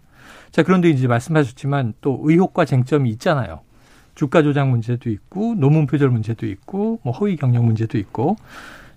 자, 0.52 0.64
그런데 0.64 0.90
이제 0.90 1.08
말씀하셨지만 1.08 1.94
또 2.02 2.20
의혹과 2.24 2.66
쟁점이 2.66 3.10
있잖아요. 3.12 3.62
주가 4.16 4.42
조작 4.42 4.70
문제도 4.70 5.10
있고 5.10 5.56
노문 5.56 5.88
표절 5.88 6.10
문제도 6.10 6.46
있고 6.48 7.00
뭐 7.04 7.14
허위 7.14 7.36
경영 7.36 7.66
문제도 7.66 7.98
있고 7.98 8.38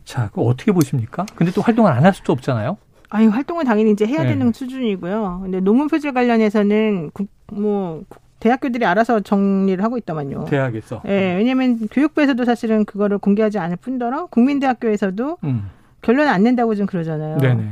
자, 0.05 0.31
그 0.33 0.41
어떻게 0.43 0.73
보십니까? 0.73 1.27
근데 1.35 1.53
또 1.53 1.61
활동을 1.61 1.91
안 1.93 2.05
할 2.05 2.15
수도 2.15 2.33
없잖아요. 2.33 2.77
아니 3.11 3.27
활동은 3.27 3.65
당연히 3.65 3.91
이제 3.93 4.07
해야 4.07 4.23
네. 4.23 4.31
되는 4.31 4.53
수준이고요. 4.53 5.41
근데 5.43 5.61
논문 5.61 5.89
표절 5.89 6.13
관련해서는 6.13 7.11
국, 7.13 7.29
뭐 7.53 8.03
대학교들이 8.41 8.85
알아서 8.85 9.21
정리를 9.21 9.83
하고 9.83 9.97
있다만요. 9.99 10.45
대학에서. 10.45 11.03
예, 11.07 11.09
네, 11.09 11.37
왜냐하면 11.37 11.89
교육부에서도 11.89 12.45
사실은 12.45 12.85
그거를 12.85 13.19
공개하지 13.19 13.59
않을 13.59 13.77
뿐더러 13.77 14.27
국민대학교에서도 14.27 15.39
음. 15.45 15.71
결론 16.03 16.29
안 16.29 16.45
낸다고 16.45 16.75
좀 16.75 16.87
그러잖아요. 16.87 17.39
네네. 17.39 17.69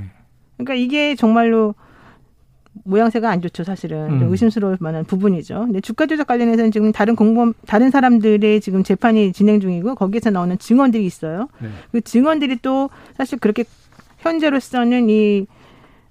그러니까 0.56 0.74
이게 0.74 1.14
정말로 1.14 1.74
모양새가 2.84 3.30
안 3.30 3.40
좋죠, 3.40 3.64
사실은. 3.64 4.22
음. 4.22 4.28
의심스러울 4.30 4.76
만한 4.80 5.04
부분이죠. 5.04 5.60
근데 5.66 5.80
주가 5.80 6.06
조작 6.06 6.26
관련해서는 6.26 6.70
지금 6.70 6.92
다른 6.92 7.14
공무원, 7.14 7.54
다른 7.66 7.90
사람들의 7.90 8.60
지금 8.60 8.82
재판이 8.82 9.32
진행 9.32 9.60
중이고 9.60 9.94
거기에서 9.94 10.30
나오는 10.30 10.58
증언들이 10.58 11.04
있어요. 11.04 11.48
네. 11.60 11.68
그 11.92 12.00
증언들이 12.00 12.58
또 12.62 12.90
사실 13.16 13.38
그렇게 13.38 13.64
현재로서는 14.18 15.08
이 15.10 15.46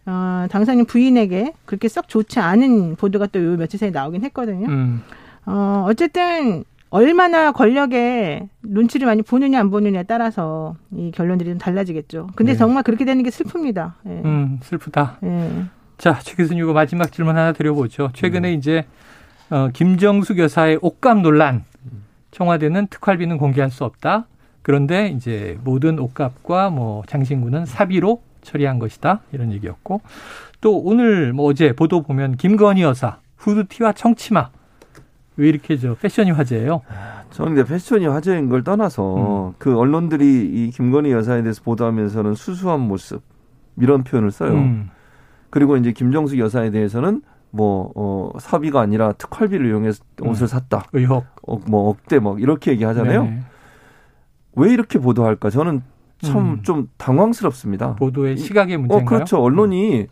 어, 0.05 0.45
당사님 0.51 0.85
부인에게 0.85 1.53
그렇게 1.65 1.87
썩 1.87 2.07
좋지 2.07 2.39
않은 2.39 2.95
보도가 2.95 3.27
또 3.27 3.39
요 3.39 3.57
며칠 3.57 3.79
사이에 3.79 3.91
나오긴 3.91 4.23
했거든요. 4.25 4.67
음. 4.67 5.01
어, 5.45 5.85
어쨌든 5.87 6.63
얼마나 6.91 7.51
권력에 7.51 8.47
눈치를 8.63 9.07
많이 9.07 9.21
보느냐 9.23 9.59
안 9.59 9.69
보느냐에 9.71 10.03
따라서 10.03 10.75
이 10.91 11.11
결론들이 11.13 11.49
좀 11.49 11.57
달라지겠죠. 11.57 12.29
근데 12.35 12.53
네. 12.53 12.57
정말 12.57 12.83
그렇게 12.83 13.03
되는 13.05 13.23
게 13.23 13.29
슬픕니다. 13.31 13.93
예. 14.05 14.21
음, 14.23 14.59
슬프다. 14.61 15.17
예. 15.23 15.63
자, 15.97 16.19
최 16.21 16.35
교수님 16.35 16.63
이거 16.63 16.73
마지막 16.73 17.11
질문 17.11 17.35
하나 17.37 17.51
드려보죠. 17.51 18.11
최근에 18.13 18.53
음. 18.53 18.57
이제 18.57 18.85
어, 19.49 19.69
김정숙 19.73 20.37
여사의 20.39 20.79
옷감 20.81 21.21
논란. 21.21 21.63
청와대는 22.31 22.87
특활비는 22.87 23.37
공개할 23.37 23.71
수 23.71 23.83
없다. 23.85 24.27
그런데 24.65 25.09
이제 25.09 25.59
모든 25.63 25.99
옷값과 25.99 26.71
뭐 26.71 27.03
장신구는 27.05 27.67
사비로 27.67 28.23
처리한 28.41 28.79
것이다 28.79 29.21
이런 29.31 29.51
얘기였고 29.51 30.01
또 30.59 30.79
오늘 30.79 31.33
뭐 31.33 31.45
어제 31.45 31.73
보도 31.73 32.01
보면 32.01 32.35
김건희 32.35 32.81
여사 32.81 33.19
후드티와 33.37 33.93
청치마 33.93 34.49
왜 35.37 35.49
이렇게 35.49 35.77
저 35.77 35.93
패션이 35.93 36.31
화제예요? 36.31 36.81
저는 37.29 37.53
근데 37.53 37.69
패션이 37.69 38.07
화제인 38.07 38.49
걸 38.49 38.63
떠나서 38.63 39.49
음. 39.49 39.53
그 39.59 39.77
언론들이 39.77 40.25
이 40.25 40.71
김건희 40.71 41.11
여사에 41.11 41.43
대해서 41.43 41.61
보도하면서는 41.61 42.33
수수한 42.33 42.79
모습 42.79 43.21
이런 43.77 44.03
표현을 44.03 44.31
써요. 44.31 44.53
음. 44.53 44.89
그리고 45.51 45.77
이제 45.77 45.91
김정숙 45.91 46.39
여사에 46.39 46.71
대해서는 46.71 47.21
뭐, 47.51 47.91
어, 47.95 48.31
사비가 48.39 48.81
아니라 48.81 49.13
특활비를 49.13 49.67
이용해서 49.67 50.03
옷을 50.21 50.43
음. 50.43 50.47
샀다. 50.47 50.85
의혹. 50.91 51.23
어, 51.47 51.57
뭐, 51.67 51.89
억대 51.89 52.19
뭐, 52.19 52.37
이렇게 52.37 52.71
얘기하잖아요. 52.71 53.23
네네. 53.23 53.43
왜 54.55 54.71
이렇게 54.73 54.99
보도할까? 54.99 55.49
저는 55.49 55.81
참좀 56.21 56.77
음. 56.79 56.87
당황스럽습니다. 56.97 57.95
보도의 57.95 58.37
시각의 58.37 58.77
문제인가요? 58.77 59.05
어, 59.05 59.09
그렇죠. 59.09 59.37
언론이 59.41 60.01
음. 60.01 60.07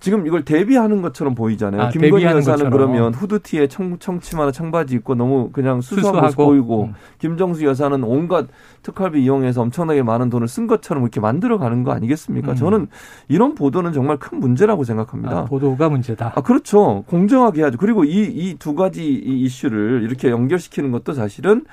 지금 0.00 0.28
이걸 0.28 0.44
대비하는 0.44 1.02
것처럼 1.02 1.34
보이잖아요. 1.34 1.82
아, 1.82 1.88
김건희 1.88 2.22
여사는 2.24 2.70
그러면 2.70 3.12
후드티에 3.14 3.66
청, 3.66 3.98
청치마나 3.98 4.52
청바지 4.52 4.94
입고 4.94 5.16
너무 5.16 5.50
그냥 5.50 5.80
수수하고, 5.80 6.28
수수하고. 6.28 6.44
보이고 6.50 6.84
음. 6.84 6.94
김정수 7.18 7.64
여사는 7.64 8.04
온갖 8.04 8.46
특활비 8.82 9.24
이용해서 9.24 9.60
엄청나게 9.62 10.04
많은 10.04 10.30
돈을 10.30 10.46
쓴 10.46 10.68
것처럼 10.68 11.02
이렇게 11.02 11.18
만들어가는 11.18 11.82
거 11.82 11.90
아니겠습니까? 11.90 12.52
음. 12.52 12.56
저는 12.56 12.86
이런 13.26 13.56
보도는 13.56 13.92
정말 13.92 14.18
큰 14.18 14.38
문제라고 14.38 14.84
생각합니다. 14.84 15.36
아, 15.38 15.44
보도가 15.46 15.88
문제다. 15.88 16.32
아 16.36 16.42
그렇죠. 16.42 17.02
공정하게 17.08 17.62
해야죠. 17.62 17.78
그리고 17.78 18.04
이 18.04 18.28
이 18.50 18.54
두 18.56 18.76
가지 18.76 19.04
이 19.04 19.40
이슈를 19.42 20.02
이렇게 20.04 20.30
연결시키는 20.30 20.92
것도 20.92 21.12
사실은 21.12 21.64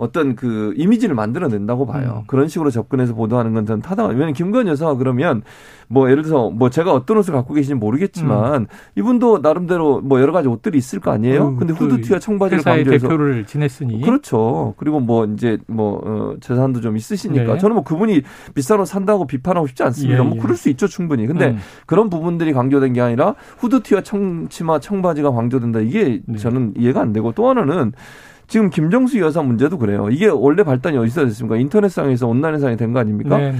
어떤 0.00 0.34
그 0.34 0.72
이미지를 0.76 1.14
만들어낸다고 1.14 1.84
봐요. 1.86 2.22
음. 2.22 2.24
그런 2.26 2.48
식으로 2.48 2.70
접근해서 2.70 3.14
보도하는 3.14 3.52
건 3.52 3.66
저는 3.66 3.82
타당하다. 3.82 4.14
왜냐면 4.14 4.32
김건희 4.32 4.70
여사가 4.70 4.94
그러면 4.94 5.42
뭐 5.88 6.10
예를 6.10 6.22
들어서 6.22 6.48
뭐 6.48 6.70
제가 6.70 6.94
어떤 6.94 7.18
옷을 7.18 7.34
갖고 7.34 7.52
계신지 7.52 7.74
모르겠지만 7.74 8.62
음. 8.62 8.66
이분도 8.96 9.40
나름대로 9.42 10.00
뭐 10.00 10.20
여러 10.20 10.32
가지 10.32 10.48
옷들이 10.48 10.78
있을 10.78 11.00
거 11.00 11.10
아니에요? 11.10 11.48
음, 11.48 11.56
근데 11.56 11.74
후드티와 11.74 12.18
청바지를 12.18 12.62
강조해서 12.62 13.08
대표를 13.08 13.44
지냈으니 13.44 14.00
그렇죠. 14.00 14.74
그리고 14.78 15.00
뭐 15.00 15.26
이제 15.26 15.58
뭐 15.66 16.00
어, 16.02 16.34
재산도 16.40 16.80
좀 16.80 16.96
있으시니까 16.96 17.52
네. 17.54 17.58
저는 17.58 17.74
뭐 17.74 17.84
그분이 17.84 18.22
비싼 18.54 18.80
옷 18.80 18.86
산다고 18.86 19.26
비판하고 19.26 19.66
싶지 19.66 19.82
않습니다. 19.82 20.18
예, 20.18 20.22
뭐 20.22 20.36
예. 20.36 20.40
그럴 20.40 20.56
수 20.56 20.70
있죠 20.70 20.86
충분히. 20.86 21.26
근데 21.26 21.48
음. 21.48 21.58
그런 21.84 22.08
부분들이 22.08 22.54
강조된 22.54 22.94
게 22.94 23.02
아니라 23.02 23.34
후드티와 23.58 24.00
청치마 24.02 24.78
청바지가 24.78 25.32
강조된다 25.32 25.80
이게 25.80 26.22
네. 26.24 26.38
저는 26.38 26.74
이해가 26.78 27.02
안 27.02 27.12
되고 27.12 27.32
또 27.32 27.50
하나는 27.50 27.92
지금 28.50 28.68
김정수 28.68 29.20
여사 29.20 29.42
문제도 29.42 29.78
그래요. 29.78 30.08
이게 30.10 30.26
원래 30.26 30.64
발단이 30.64 30.98
어디서 30.98 31.24
됐습니까? 31.24 31.56
인터넷상에서 31.56 32.26
온라인상에 32.26 32.74
된거 32.74 32.98
아닙니까? 32.98 33.38
네네. 33.38 33.52
네. 33.52 33.58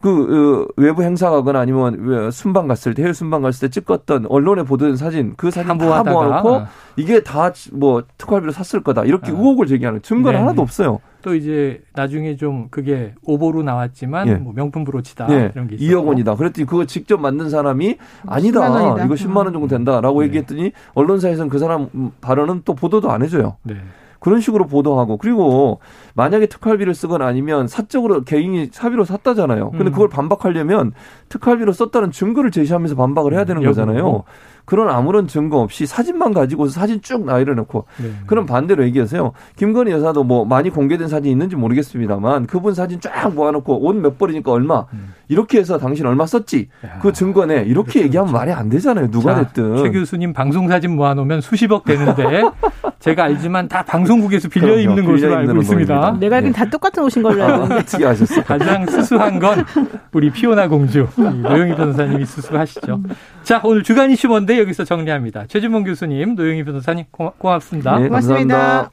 그 0.00 0.64
어, 0.66 0.72
외부 0.76 1.04
행사 1.04 1.30
가거나 1.30 1.60
아니면 1.60 2.32
순방 2.32 2.66
갔을 2.66 2.92
때 2.92 3.02
해외 3.04 3.12
순방 3.12 3.42
갔을 3.42 3.68
때 3.68 3.70
찍었던 3.70 4.26
언론에 4.28 4.64
보도된 4.64 4.96
사진 4.96 5.34
그 5.36 5.52
사진 5.52 5.78
다 5.78 6.02
모아놓고 6.02 6.62
이게 6.96 7.22
다 7.22 7.52
뭐 7.72 8.02
특활비로 8.18 8.50
샀을 8.50 8.82
거다 8.82 9.04
이렇게 9.04 9.30
아. 9.30 9.34
의혹을 9.34 9.68
제기하는 9.68 10.02
증거는 10.02 10.40
네. 10.40 10.42
하나도 10.44 10.60
없어요. 10.60 10.98
또 11.22 11.36
이제 11.36 11.80
나중에 11.94 12.34
좀 12.34 12.66
그게 12.68 13.14
오보로 13.22 13.62
나왔지만 13.62 14.26
예. 14.26 14.34
뭐 14.34 14.52
명품 14.52 14.82
브로치다 14.82 15.28
예. 15.30 15.52
이런 15.54 15.68
게 15.68 15.76
있었고. 15.76 16.02
2억 16.02 16.04
원이다. 16.08 16.34
그랬더니 16.34 16.66
그거 16.66 16.84
직접 16.84 17.20
만든 17.20 17.48
사람이 17.48 17.96
아니다. 18.26 19.04
이거 19.04 19.14
10만 19.14 19.36
원 19.36 19.52
정도 19.52 19.68
된다라고 19.68 20.22
네. 20.22 20.26
얘기했더니 20.26 20.72
언론사에서는 20.94 21.48
그 21.48 21.60
사람 21.60 21.88
발언은 22.20 22.62
또 22.64 22.74
보도도 22.74 23.12
안 23.12 23.22
해줘요. 23.22 23.56
네. 23.62 23.76
그런 24.22 24.40
식으로 24.40 24.68
보도하고 24.68 25.16
그리고 25.16 25.80
만약에 26.14 26.46
특활비를 26.46 26.94
쓰거나 26.94 27.26
아니면 27.26 27.66
사적으로 27.66 28.22
개인이 28.22 28.68
사비로 28.70 29.04
샀다잖아요. 29.04 29.72
근데 29.72 29.86
음. 29.86 29.90
그걸 29.90 30.08
반박하려면 30.08 30.92
특활비로 31.28 31.72
썼다는 31.72 32.12
증거를 32.12 32.52
제시하면서 32.52 32.94
반박을 32.94 33.34
해야 33.34 33.44
되는 33.44 33.62
거잖아요. 33.64 34.22
그런 34.64 34.88
아무런 34.90 35.26
증거 35.26 35.58
없이 35.60 35.86
사진만 35.86 36.32
가지고서 36.32 36.72
사진 36.80 37.00
쭉 37.02 37.24
나열해 37.24 37.54
놓고 37.54 37.84
네. 37.98 38.10
그럼 38.26 38.46
반대로 38.46 38.84
얘기하세요. 38.84 39.32
김건희 39.56 39.90
여사도 39.92 40.24
뭐 40.24 40.44
많이 40.44 40.70
공개된 40.70 41.08
사진이 41.08 41.30
있는지 41.32 41.56
모르겠습니다만 41.56 42.46
그분 42.46 42.74
사진 42.74 43.00
쫙 43.00 43.32
모아놓고 43.34 43.84
옷 43.86 43.92
몇 43.96 44.18
벌이니까 44.18 44.50
얼마 44.52 44.86
음. 44.92 45.12
이렇게 45.28 45.58
해서 45.58 45.78
당신 45.78 46.06
얼마 46.06 46.26
썼지 46.26 46.68
야. 46.86 46.98
그 47.00 47.12
증거네 47.12 47.62
이렇게 47.62 47.92
그렇죠, 47.92 47.98
얘기하면 48.06 48.32
그렇죠. 48.32 48.38
말이 48.46 48.52
안 48.52 48.68
되잖아요. 48.68 49.10
누가 49.10 49.34
자, 49.34 49.42
됐든. 49.44 49.82
최 49.84 49.90
교수님 49.90 50.32
방송 50.32 50.68
사진 50.68 50.96
모아놓으면 50.96 51.40
수십억 51.40 51.84
되는데 51.84 52.42
제가 53.00 53.24
알지만 53.24 53.68
다 53.68 53.82
방송국에서 53.82 54.48
빌려 54.48 54.78
입는 54.78 55.04
것으로 55.04 55.36
알고 55.36 55.60
있습니다. 55.60 55.94
옷입니다. 55.94 56.18
내가 56.20 56.36
알긴 56.36 56.52
네. 56.52 56.58
다 56.58 56.64
똑같은 56.70 57.02
옷인 57.02 57.22
걸로 57.22 57.42
알고 57.42 57.62
있는데. 57.64 57.74
어떻게 57.82 58.06
아셨어요? 58.06 58.44
가장 58.46 58.86
수수한 58.86 59.38
건 59.40 59.64
우리 60.12 60.30
피오나 60.30 60.68
공주 60.68 61.06
노영희 61.16 61.74
변호사님이 61.74 62.24
수수하시죠. 62.24 63.00
자 63.42 63.60
오늘 63.64 63.82
주간 63.82 64.10
이슈 64.10 64.28
뭔데 64.28 64.51
여기서 64.58 64.84
정리합니다. 64.84 65.46
최진봉 65.46 65.84
교수님, 65.84 66.34
노영희 66.34 66.64
변호사님 66.64 67.04
고맙, 67.10 67.62
습니다 67.62 67.98
네, 67.98 68.08
고맙습니다. 68.08 68.90